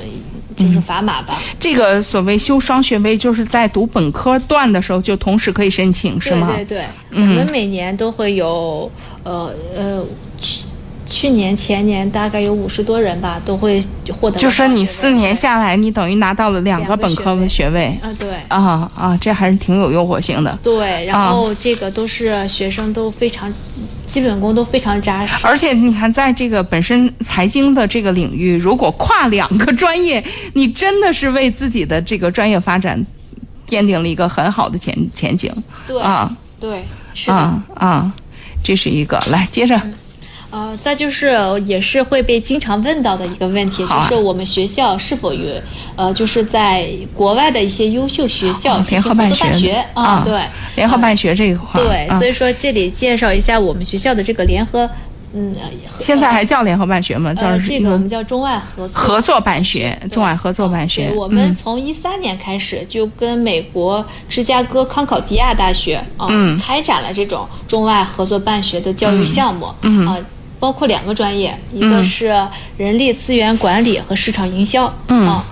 [0.57, 1.43] 就是砝码吧。
[1.61, 6.51] 这个所谓修双学位，就是在读本科段的时候就同时可以申请，是吗？
[6.57, 8.91] 对对我们每年都会有
[9.25, 10.03] 呃呃。
[10.41, 10.65] 去
[11.07, 14.39] 去年前年大概有五十多人吧，都会获得。
[14.39, 17.99] 就说你四年下来，你等于拿到了两个本科的学位。
[18.03, 18.35] 啊，对。
[18.49, 20.59] 啊啊，这还是挺有诱惑性的。
[20.63, 23.53] 对，然啊后这个都是学生都非常，
[24.07, 25.47] 基本功都非常扎实。
[25.47, 30.25] 而且你看，在这个本身财经的这个领域，如果跨两个专业，
[30.55, 32.99] 你真的是为自己的这个专业发展
[33.69, 35.53] 奠定了一个很好的前前景。
[35.87, 36.83] 对，啊对，
[37.13, 37.37] 是的。
[37.37, 38.13] 啊啊，
[38.63, 39.21] 这是一个。
[39.31, 39.81] 来，接着，
[40.55, 41.33] 呃，再就是
[41.67, 45.61] 也是会被经常问到的一个问题，就是我们学校是否有
[45.97, 50.41] 呃，就是在国外的一些优秀学校联合办学啊啊，对，
[50.77, 54.89] 联合办学这一块儿，对，啊所以说这里介绍一下我们学校的这个联合，
[55.33, 55.53] 嗯，
[55.99, 57.35] 现在还叫联合办学吗？
[57.35, 61.11] 叫呃，这个我们叫中外合作合作办学，中外合作办学。
[61.17, 70.17] 我们嗯从一三年开始就跟美国芝加哥康考迪亚大学啊、嗯开展了这种中外合作办学的教育项目，嗯啊。
[70.65, 72.35] 包括两个专业，一个是
[72.79, 75.27] 人力资源管理和市场营销，嗯。
[75.29, 75.45] 啊，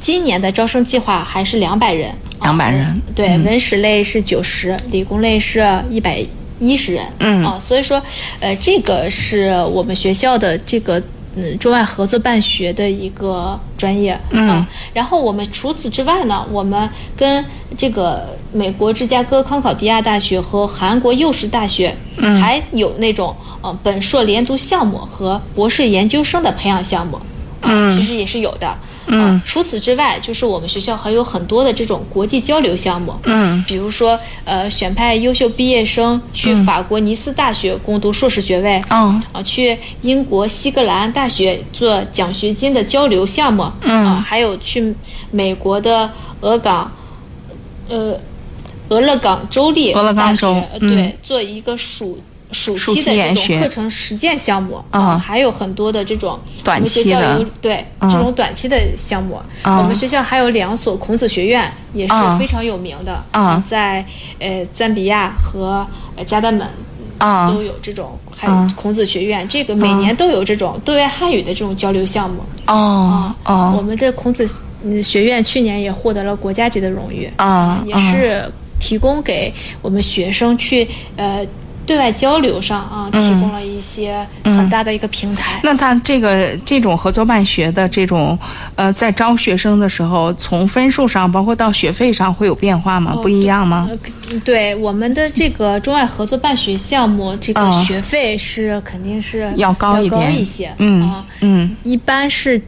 [0.00, 2.10] 今年的招生计划还是两百人
[2.40, 3.02] ，200人。
[3.14, 3.44] 对，嗯。
[3.44, 6.18] 文史类是九十，理工类是一百
[6.58, 7.44] 一十人，嗯。
[7.44, 8.02] 啊，所以说，
[8.40, 11.02] 呃，这个是我们学校的这个
[11.36, 14.48] 嗯中外合作办学的一个专业，嗯。
[14.48, 17.44] 啊，然后我们除此之外呢，我们跟
[17.76, 22.40] 这个美国芝加哥康考迪亚大学和韩国幼师大学，嗯。
[22.40, 27.16] 还有那种呃本硕连读项目和博士研究生的培养项目，
[27.60, 27.96] 啊，嗯。
[27.96, 28.76] 其实也是有的。
[29.06, 29.20] 嗯。
[29.20, 33.62] 啊除此之外，就是我们学校还有很多的这种国际交流项目，嗯。
[33.66, 44.06] 比如说，呃，选派优秀毕业生去法国尼斯大学攻读硕士学位，嗯啊，去英国西格兰大学做奖学金的交流项目，嗯。
[44.06, 44.94] 啊，还有去
[45.30, 46.90] 美国的俄港，
[47.88, 48.18] 呃，
[48.88, 52.18] 俄勒冈州立俄勒冈大学州嗯呃对，做一个暑
[52.54, 64.04] 暑暑期期的这种课程实践项目啊还有很多的这种短我们学期的校有对啊这种短期的项目，啊我们学校还有两所孔子学院，也是啊非常有名的啊在
[64.38, 65.86] 呃赞比亚和
[66.16, 66.66] 呃加丹门。
[67.18, 72.40] 啊都有这种，还有啊孔子学院，这个每年都有这种对外汉语的这种交流项目。
[72.66, 73.82] 哦我哦。
[73.86, 74.46] 们的孔子
[74.82, 78.44] 嗯学院去年也获得了国家级的荣誉，啊也是
[78.80, 80.86] 提供给我们学生去
[81.16, 81.46] 呃
[81.86, 85.60] 对外交流上啊，提供了一些很大的一个平台。
[85.62, 88.38] 那他这个这种合作办学的这种，
[88.76, 93.12] 呃，在招学生的时候，从分数上，包括到学费上，会有变化吗？
[93.16, 93.88] 哦不一样吗？
[93.90, 93.98] 呃
[94.44, 102.60] 对我们的这个中外合作办学项目，这个啊学费是肯定是要高一高点一些，嗯啊，嗯一般是，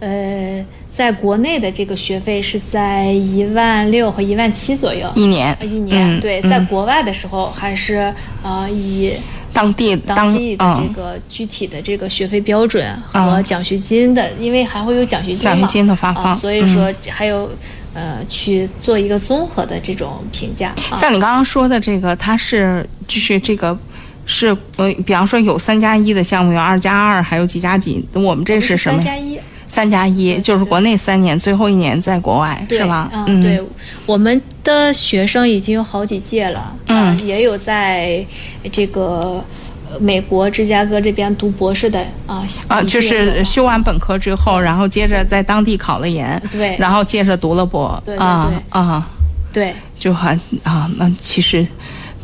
[0.00, 0.64] 呃，
[0.98, 5.08] 在国内的这个学费是在一万六和一万七左右。
[5.14, 9.12] 一年呃一年，嗯对，嗯在国外的时候还是呃以
[9.52, 17.48] 当地当地的这嗯个具体的这个学费标准和嗯奖学金的，因为还会有奖学金嘛，奖学金的发放所以说还有
[17.94, 20.74] 呃去做一个综合的这种评价。
[20.90, 23.78] 啊像你刚刚说的这个，它是就是这个
[24.26, 29.00] 是呃，比方说有三加一的项目，有二加二，还有几加几，我们这是什么？
[29.00, 29.27] 三加一。
[29.68, 33.10] 三加一，就是国内三年，最后一年在国外，是吧？
[33.26, 33.62] 嗯，对，
[34.06, 36.96] 我们的学生已经有好几届了，嗯。
[36.98, 38.24] 啊也有在
[38.72, 39.44] 这个
[39.90, 46.76] 呃美国芝加哥这边读博士的啊，啊，就是修完本科之后，然后接着在当地考了研，对。
[46.78, 48.80] 然后接着读了博，对对啊对。
[48.80, 49.08] 啊，
[49.52, 49.74] 对。
[49.98, 51.66] 就很啊，那其实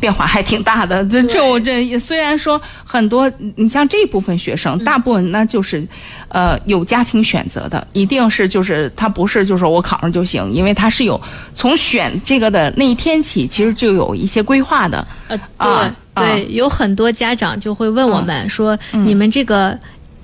[0.05, 1.03] 变化还挺大的。
[1.05, 5.83] 这这我这虽然说很多，你像这部分学生，大部分那就是，
[6.27, 11.19] 呃，有家庭选择的，一定是就是他不是就是说我考上就行，因为他是有
[11.55, 15.07] 从选这个的那一天起，其实就有一些规划的。
[15.27, 19.75] 呃啊对对，有很多家长就会问我们说，你们这个。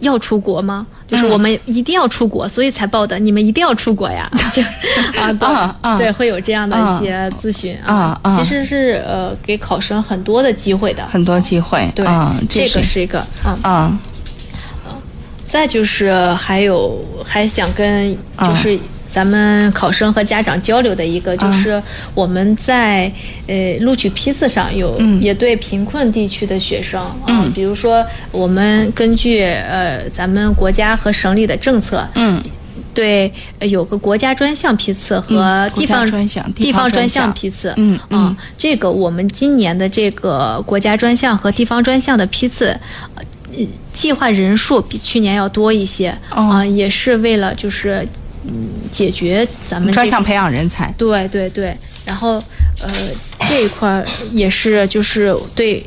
[0.01, 0.85] 要出国吗？
[1.07, 3.17] 就是我们一定要出国，所以才报的。
[3.17, 4.29] 你们一定要出国呀？
[4.53, 4.61] 就
[5.19, 11.05] 啊，对、啊啊对，会有这样的一些咨询啊啊其实是呃，给考生很多的机会的。
[11.07, 13.57] 很多机会，对，啊，这个是一个嗯。
[13.63, 13.99] 啊
[15.47, 18.79] 再就是还有还想跟啊就是
[19.11, 21.81] 咱们考生和家长交流的一个，就是
[22.15, 23.11] 我们在
[23.47, 25.21] 呃录取批次上有、嗯。
[25.21, 27.51] 也对贫困地区的学生啊、嗯。
[27.51, 32.41] 比如说我们根据呃咱们国家和省里的政策，嗯。
[32.93, 37.73] 对，呃有个国家专项批次和嗯地方、专项地地方专项项批次。
[37.77, 38.23] 嗯嗯。
[38.23, 42.77] 啊，这个我们今年的这个国家专项和地方专项的批次，
[43.15, 46.09] 呃计划人数比去年要多一些。
[46.31, 46.49] 哦。
[46.51, 48.05] 啊，也是为了就是
[48.45, 51.75] 嗯解决咱们专项培养人才，对对对，
[52.05, 52.43] 然后
[52.81, 52.89] 呃
[53.47, 55.85] 这一块儿也是就是对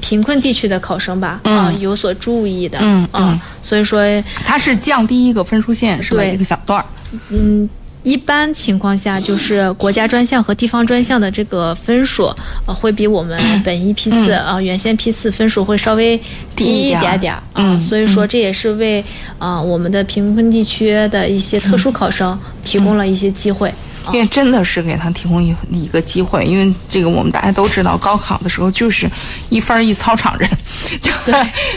[0.00, 1.56] 贫困地区的考生吧，嗯。
[1.56, 4.00] 啊有所注意的，嗯所以说
[4.44, 6.24] 它是降低一个分数线，是吧？
[6.24, 6.84] 一个小段儿。
[7.28, 7.68] 嗯，
[8.02, 12.34] 一般情况下，就是国家专项和地方专项的这个分数，
[12.66, 16.18] 呃，会比我们本一批次啊、原先批次分数会稍微
[16.56, 19.04] 低一点点啊、嗯所以说这也是为
[19.38, 23.68] 啊、我们的贫困地区的一些特殊考生提供了一些机会。
[23.68, 23.74] 啊
[24.12, 29.08] 因为真的是给他提供一一个机会，因为这个我们大家都知道，高考的时候就是
[29.48, 30.48] 一分儿一操场人，
[31.00, 31.10] 就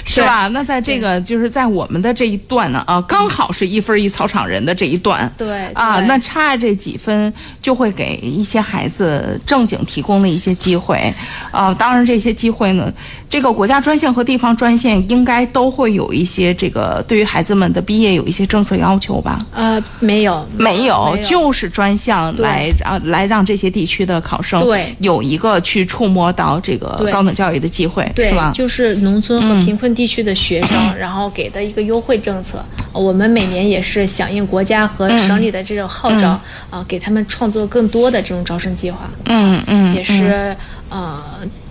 [0.05, 0.47] 是吧？
[0.47, 11.13] 那在这个就是在我们的这一段呢，啊，刚好是一分儿一操场人的这一段，对啊，那差这几分就会给一些孩子正经提供了一些机会，
[11.51, 12.91] 啊，当然这些机会呢，
[13.30, 19.39] 这个国家专线和地方专线应该都会有一些这个对于孩子们的毕业有一些政策要求吧？
[19.53, 21.17] 呃，没有，没有。
[21.24, 22.43] 就是专项对。
[22.43, 24.95] 来啊来让这些地区的考生对。
[24.99, 28.51] 有一个去触摸到这个高等教育的机会，对是吧？
[28.53, 32.64] 就是农村和贫困地区的学生， 然后给的一个优惠政策。
[32.91, 36.39] 我们每年也是响应国家和省里的这种号召，
[36.70, 39.09] 啊、给他们创作更多的这种招生计划。
[39.26, 40.55] 嗯嗯，也是
[40.89, 41.20] 呃，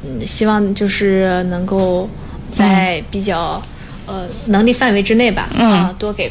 [0.05, 2.09] 嗯希望就是能够
[2.51, 3.63] 在比较、
[4.07, 6.31] 呃能力范围之内吧，啊、多给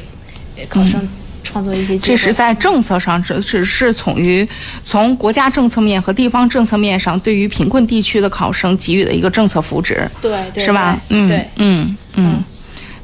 [0.58, 1.08] 呃考生
[1.44, 2.08] 创作一些机会。
[2.08, 4.48] 这是在政策上，只只是从于
[4.84, 11.00] 从国家政策面和地方政策面上，对于贫困地区的考生给予的一个政策扶持，对对是吧？
[11.08, 12.44] 对嗯，对嗯嗯。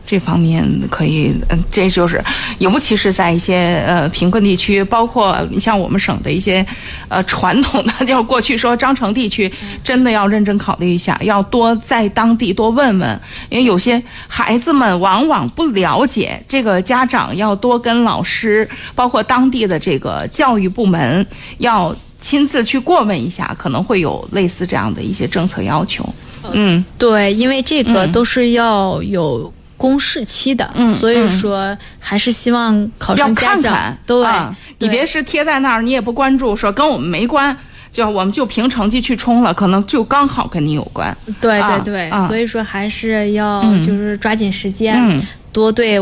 [0.08, 2.24] 这方面可以，嗯，这就是，
[2.60, 6.66] 尤其是在一些呃贫困地区，包括你像我们省的一些，
[7.10, 9.52] 呃传统的，就过去说章程地区，
[9.84, 21.28] 真的要认真考虑一下，要多在当地多问问，因为有些孩子们往往不了解，这个家长要多跟老师，包括当地的这个教育部门
[21.58, 26.08] 要亲自去过问一下，可能会有类似这样的一些政策要求。
[26.54, 26.84] 嗯。
[26.98, 28.12] 对，因为这个嗯。
[28.14, 37.56] 都是要有公示期的，嗯所以嗯说还是希望考生家长看看，对，啊你别是贴在那儿，你也不关注，说跟我们没关，
[37.92, 41.16] 就我们就凭成绩去冲了，可能就刚好跟你有关。
[41.40, 42.28] 对啊对对，啊。
[42.28, 43.82] 所以说还是要嗯。
[43.86, 45.22] 就是抓紧时间，嗯。
[45.54, 46.00] 多对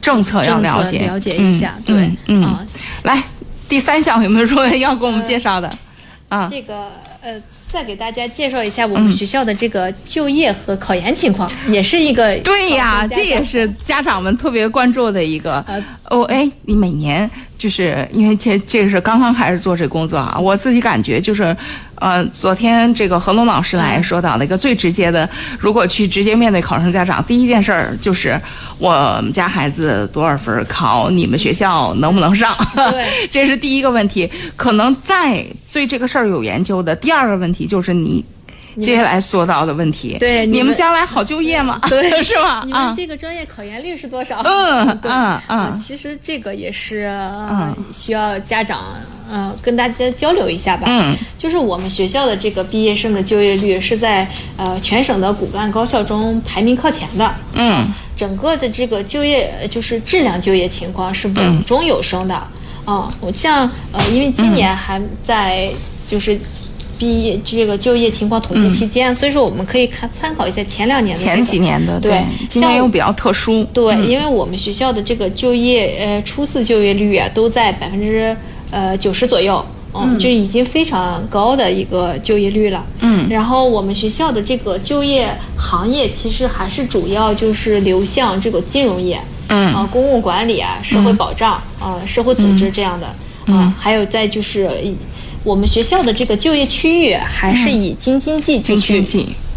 [0.00, 2.44] 政策要了解，了解一下，嗯对，嗯嗯。
[2.44, 2.66] 啊，
[3.04, 3.22] 来，
[3.68, 5.70] 第三项有没有说要给我们介绍的？
[6.28, 6.90] 啊，这个
[7.22, 7.40] 呃，
[7.70, 15.84] 再给大家介绍一下我们学校的这个就业和考研情况， 也是一个对呀，这也是家长们特别关注的一个呃。
[16.10, 21.54] 哦，哎，你每年就是因为这这个是刚刚开始做这工作啊，我自己感觉就是，
[21.96, 25.28] 呃，昨天这个何龙老师来说到了一个最直接的，
[25.58, 28.40] 如果去直接面对考生家长，第一件事儿就是
[28.78, 32.56] 我们家孩子多少分儿考你们学校能不能上？
[32.74, 34.30] 对， 这是第一个问题。
[34.54, 38.24] 可能再对这个事儿有研究的，第二个问题就是你。
[38.84, 41.80] 接下来说到的问题，对你们将来好就业吗？
[41.88, 42.62] 对 是吗？
[42.66, 44.40] 你啊们这个专业考研率是多少？
[44.44, 45.10] 嗯对
[45.48, 47.02] 嗯其实这个也是
[47.38, 48.84] 呃需要家长
[49.30, 50.86] 嗯跟大家交流一下吧。
[50.88, 54.26] 嗯，就是我们学校的这个毕业生的就业率是在
[54.56, 57.34] 呃全省的骨干高校中排名靠前的。
[57.54, 62.34] 嗯整个的这个就业呃就是质量就业情况是稳中有升的。
[62.84, 65.70] 啊、我像呃，因为今年还在
[66.06, 66.38] 就是。
[66.98, 78.36] 毕业这个就业情况统计期间，所以说我们可以看参考一下前两年的、这个、前几年的对，今年又比较特殊，对，因为我们学校的这个就业呃初次就业率啊都在百分之
[78.70, 82.84] 呃九十左右，嗯，就已经非常高的一个就业率了。
[83.00, 83.28] 嗯。
[83.28, 89.72] 然后我们学校的这个就业行业其实还是主要就是流向这个金融业，嗯。
[89.74, 93.06] 啊、公共管理啊、社会保障啊、社会组织这样的，
[93.52, 94.96] 啊，还有再就是以
[95.48, 99.00] 我们学校的这个就业区域还是以京津冀地区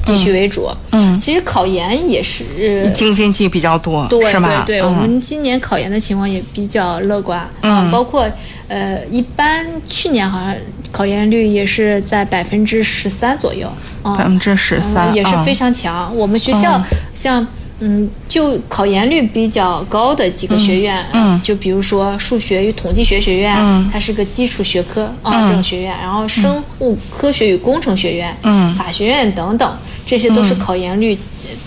[0.06, 0.70] 地区为主。
[0.92, 1.20] 嗯。
[1.20, 4.64] 其实考研也是京津冀比较多，对是吧？
[4.66, 4.86] 对对，嗯。
[4.86, 7.46] 我们今年考研的情况也比较乐观，
[7.92, 8.26] 包括
[8.70, 10.56] 呃，一般去年好像
[10.94, 13.70] 考研率也是在百分之十三左右，
[14.02, 16.16] 啊，百分之十三也是非常强。
[16.16, 16.84] 我们学校嗯。
[17.14, 17.46] 像
[17.84, 23.90] 嗯，就考研率比较高的几个学院，嗯就比如说数学与统计学学院，嗯。
[23.92, 28.74] 它是个基础学科啊、嗯这种学院，然后生物科学与工程学院，嗯。
[28.76, 31.18] 法学院等等，这些都是考研率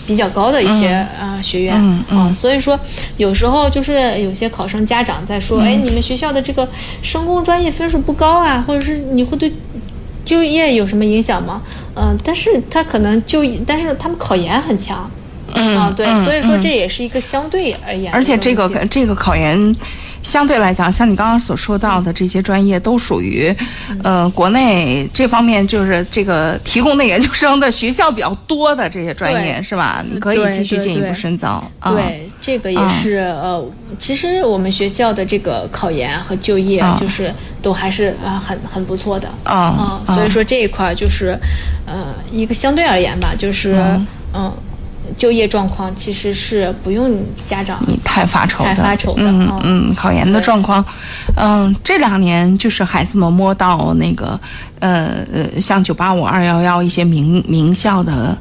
[0.07, 0.87] 比较高的一些
[1.19, 1.75] 啊、学院。
[2.09, 2.79] 啊，所以说
[3.17, 5.63] 有时候就是有些考生家长在说，嗯。
[5.65, 6.65] 哎，你们学校的这个
[7.01, 9.51] 生工专业分数不高啊，或者是你会对
[10.23, 11.61] 就业有什么影响吗？
[11.95, 15.11] 嗯、但是他可能就业，但是他们考研很强。
[15.55, 16.61] 嗯啊，对，嗯所以说嗯。
[16.61, 19.75] 这也是一个相对而言而且这个这个考研，
[20.23, 23.55] 相对来讲，像你刚刚所说到的这些专业，都属于，
[24.01, 30.03] 呃，国内这方面就是这个提供的研究生的学校比较多的这些专业，是吧？
[30.09, 31.63] 你可以继续进一步深造。
[31.79, 33.63] 啊对，这个也啊是呃，
[33.99, 37.31] 其实我们学校的这个考研和就业啊就是
[37.61, 41.37] 都还是啊很很不错的啊所以说这一块儿就是
[41.85, 44.07] 呃一个相对而言吧，就是嗯。
[44.37, 44.53] 嗯
[45.17, 49.61] 就业状况其实是不用家长你太发愁的，太发愁的嗯嗯。
[49.63, 50.83] 嗯，考研的状况，
[51.35, 54.39] 嗯，这两年就是孩子们摸到那个，
[54.79, 58.37] 呃呃，像九八五、二幺幺一些名名校的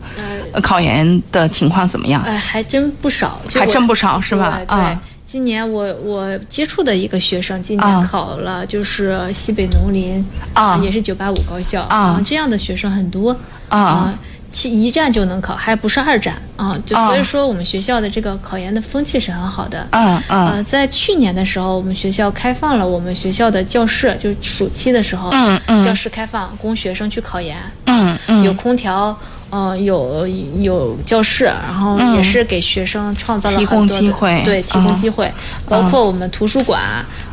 [0.53, 2.23] 呃考研的情况怎么样？
[2.23, 4.61] 哎，还真不少，还真不少是吧？
[4.69, 7.97] 对今年我我接触的一个学生，今啊。
[7.97, 10.79] 年考了就是西北农林啊。
[10.81, 12.23] 也是九八五高校啊。
[12.25, 13.37] 这样的学生很多
[13.69, 14.17] 啊
[14.55, 19.85] 其一战就能考，还不是二战啊，就啊所以说我们学校的这个考研的风气是很好的。
[19.91, 27.57] 嗯嗯呃，在去年的时候，我们学校开放了我们学校的教室，就暑期的时候，嗯嗯教室开放供学生去考研。
[27.87, 29.19] 嗯嗯有空调，
[29.51, 30.25] 呃，有
[30.61, 35.33] 有教室，然后也是给学生创造了嗯提供很多的机会对，提供嗯机会，
[35.69, 36.81] 包括我们图书馆，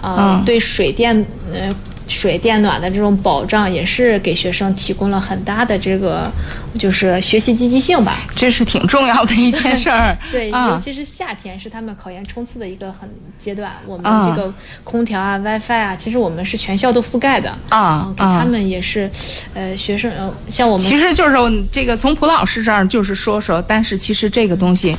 [0.01, 1.15] 呃，嗯对水电，
[1.53, 1.69] 呃。
[2.11, 6.29] 水电暖的这种保障，也是给学生提供了很大的这个，
[6.77, 8.27] 就是学习积极性吧。
[8.35, 10.15] 这是挺重要的一件事儿。
[10.31, 13.09] 对，啊尤其是夏天是他们考研冲刺的一个很
[13.39, 13.71] 阶段。
[13.87, 14.53] 我们啊这个
[14.83, 19.09] 空调啊、WiFi 啊，其实我们是全校都覆盖的啊给他们也是，
[19.53, 24.95] 呃，学生呃，像我们其实就是这个从蒲老师这儿就是说说，但是其实这个东西，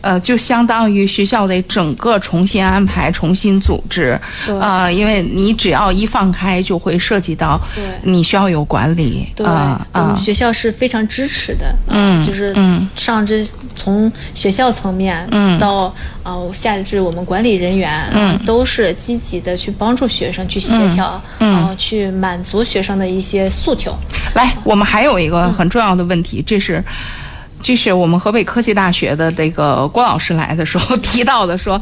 [0.00, 7.60] 呃，就相当于学校得整个重新安排、重新组织，对呃，因为你只要一放开，就会涉及到
[8.02, 12.88] 你需要有管理，对，啊我们啊，学校是非常支持的，嗯就是嗯。
[12.94, 15.58] 上至从学校层面，嗯。
[15.58, 18.38] 到呃下至我们管理人员，嗯。
[18.44, 23.96] 都是积极的去帮助学生去协调，嗯呃去满足学生的一些诉求。
[24.34, 25.30] 来，我们还有一嗯。
[25.30, 26.82] 个很重要的问题，这是。
[27.62, 31.80] 这是我们河北科技大学的这个郭老师来的时候提到的，说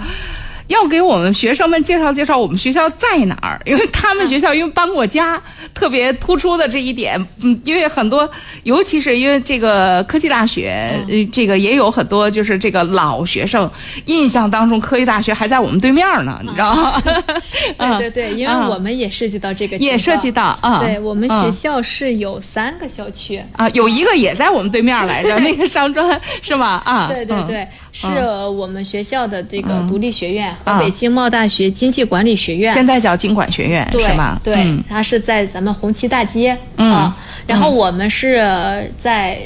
[0.68, 5.40] 要给我们学生们介绍介绍我们学校在哪儿，因为他们学校因为搬过家，
[5.72, 8.28] 特别突出的这一点，嗯，因为很多，
[8.64, 13.70] 尤其是因为这个科技大学，呃，这个也有很多就是这个老学生
[14.06, 17.02] 印象当中，科技大学还在我们对面呢，你知道吗？
[17.78, 18.68] 对对对，因为嗯。
[18.68, 20.30] 我们也涉及到这个，也涉及。
[20.34, 21.44] 到啊，对我们嗯。
[21.44, 26.82] 学校是有三个校区，啊，有一个也在我们对面来着， 那个商专是吧？
[26.84, 27.44] 啊，嗯对对。
[27.46, 28.07] 对，是
[28.49, 32.74] 我们学校的这个嗯独立学院，啊河北经贸大学经济管理学院。
[32.74, 34.38] 现在叫经管学院对是吧？
[34.42, 37.16] 对，嗯它是在咱们红旗大街、嗯啊。
[37.47, 39.38] 然后我们是在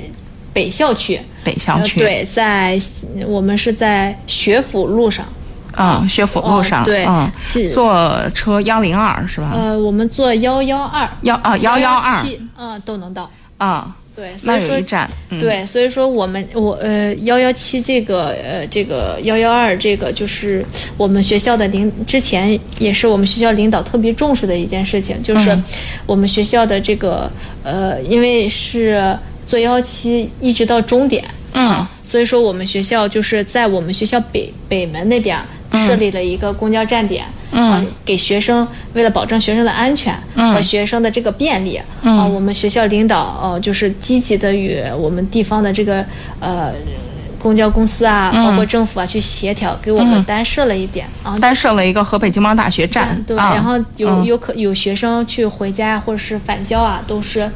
[0.52, 2.80] 北校区，北校区呃对，在
[3.26, 5.24] 我们是在学府路上。
[5.74, 7.30] 啊，学府路上，哦对嗯，
[7.72, 9.52] 坐车幺零二是吧？
[9.54, 12.24] 呃，我们坐幺幺二、幺啊幺幺二，
[12.56, 13.30] 嗯，都能到。
[13.58, 14.80] 啊，对，所以说
[15.38, 20.64] 对，所以说我们我呃幺幺七这个呃这个幺幺二这个就是
[20.96, 25.64] 我们学校的领之前也是我们学校领导特别重视的一件事情，就是嗯。
[26.04, 27.30] 我们学校的这个
[27.62, 29.16] 呃因为是
[29.46, 31.86] 坐幺幺七一直到终点，嗯。
[32.02, 37.70] 所以说我们学校就是在我们学校北北门那边儿设立了一个公交站点，嗯。
[37.70, 40.54] 啊，给学生为了保证学生的安全嗯。
[40.54, 42.18] 和学生的这个便利，嗯。
[42.18, 46.04] 啊，我们学校领导呃就是积极的与我们地方的这个
[46.40, 46.72] 呃
[47.38, 48.44] 公交公司啊，嗯。
[48.44, 50.24] 包括政府啊去协调，给我们嗯。
[50.24, 51.36] 单设了一点啊。
[51.38, 53.52] 单设了一个河北经贸大学站，对，啊。
[53.54, 54.24] 然后有嗯。
[54.24, 57.50] 有可有学生去回家或者是返校啊，都是，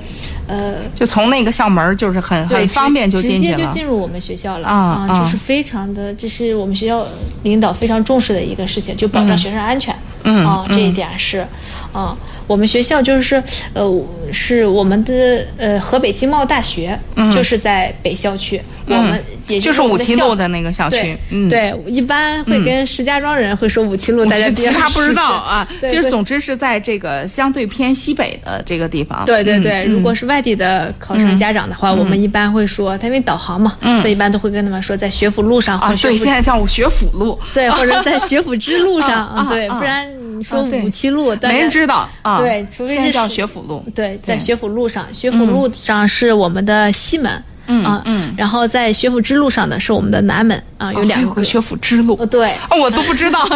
[0.47, 7.05] 呃，就从那个校门儿就是很，很方便就直进去了直接就进入我们学校了啊啊就是非常的，这是我们学校
[7.43, 9.95] 领导非常重视的一个事情，就保障学生安全。
[10.25, 11.45] 嗯啊，这一点是，
[11.93, 12.17] 啊，
[12.47, 16.99] 我们学校就是呃，是我们的呃河北经贸大学，
[17.33, 20.97] 就是在北校区，我们也嗯就是五七路的那个校区。
[20.97, 21.49] 对，嗯，。
[21.49, 29.25] 对，一般会跟石家庄人会说五七路，大家其他不知道啊， 其实总之是在这个相对偏西北的这个地方。
[29.25, 29.93] 对对对，嗯。
[29.93, 40.09] 如果是外地的考生家长的话，我们一般会说，他因为导航嘛，所以一般都会跟他们说在学府路上啊，对，现在叫学府路，对，或者在学府之路上， 对，啊不然
[40.43, 42.41] 你说五七路，大家没人知道啊。
[42.41, 43.85] 对除非是现在叫学府路。
[43.95, 48.33] 对，在学府路上，学府路上是我们的西门，嗯啊，嗯。
[48.37, 52.17] 然后在学府之路上呢是我们的南门啊，有哦两个学府之路。
[52.21, 53.47] 哦，，对，哦，我都不知道。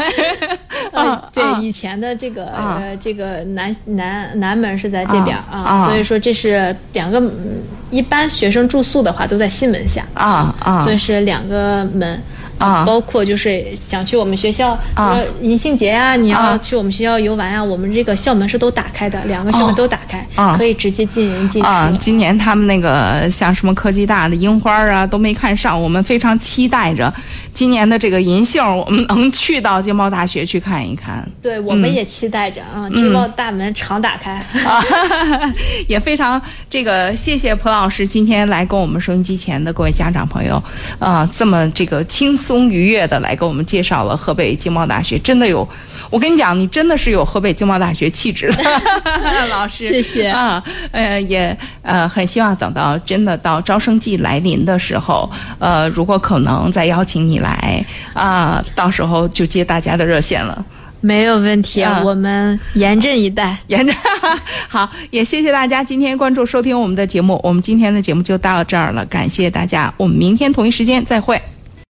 [0.92, 2.80] 呃 啊， 对，啊以前的这个啊。
[2.80, 10.04] 呃，这个南南南门是在这边啊啊啊，所以说这是两个，嗯一般学生住宿的话都在西门下。
[10.14, 10.80] 啊啊。
[10.80, 12.20] 所以是两个门
[12.58, 15.12] 啊包括就是想去我们学校，啊。
[15.14, 27.12] 呃，银杏节呀，你要啊去我们学校游玩呀，我们这个校门是都打开的，两个校门都打开啊，可以直接进人进啊，今年他们那个像什么科技大的樱花啊都没看上，我们非常期待着
[27.52, 31.26] 今年的这个银杏，我们能去到经贸大学去看一看。
[31.40, 34.44] 对，我们也期待着啊，经贸大门常打开。
[34.64, 34.82] 啊，
[35.86, 40.60] 也非常这个谢谢蒲老师今天来跟我们收音机前的各位家长朋友
[40.98, 45.66] 啊，这么这个轻松愉悦的来给我们介绍了河北经贸大学，真的有，
[46.10, 48.62] 我跟你讲，你真的是有河北经贸大学气质的
[49.48, 57.84] 老师，谢谢啊，呃，也呃很希望等到真的到招生季来临的时候，呃，如果可能再邀请你来
[58.14, 60.64] 啊，到时候就接大家的热线了。
[61.00, 63.56] 没有问题，啊我们严阵以待。
[63.68, 63.94] 严阵
[64.66, 71.40] 好，也谢谢大家今天关注收听我们的节目，我们今天的节目就到这儿了，感谢大家，我们明天同一时间再会。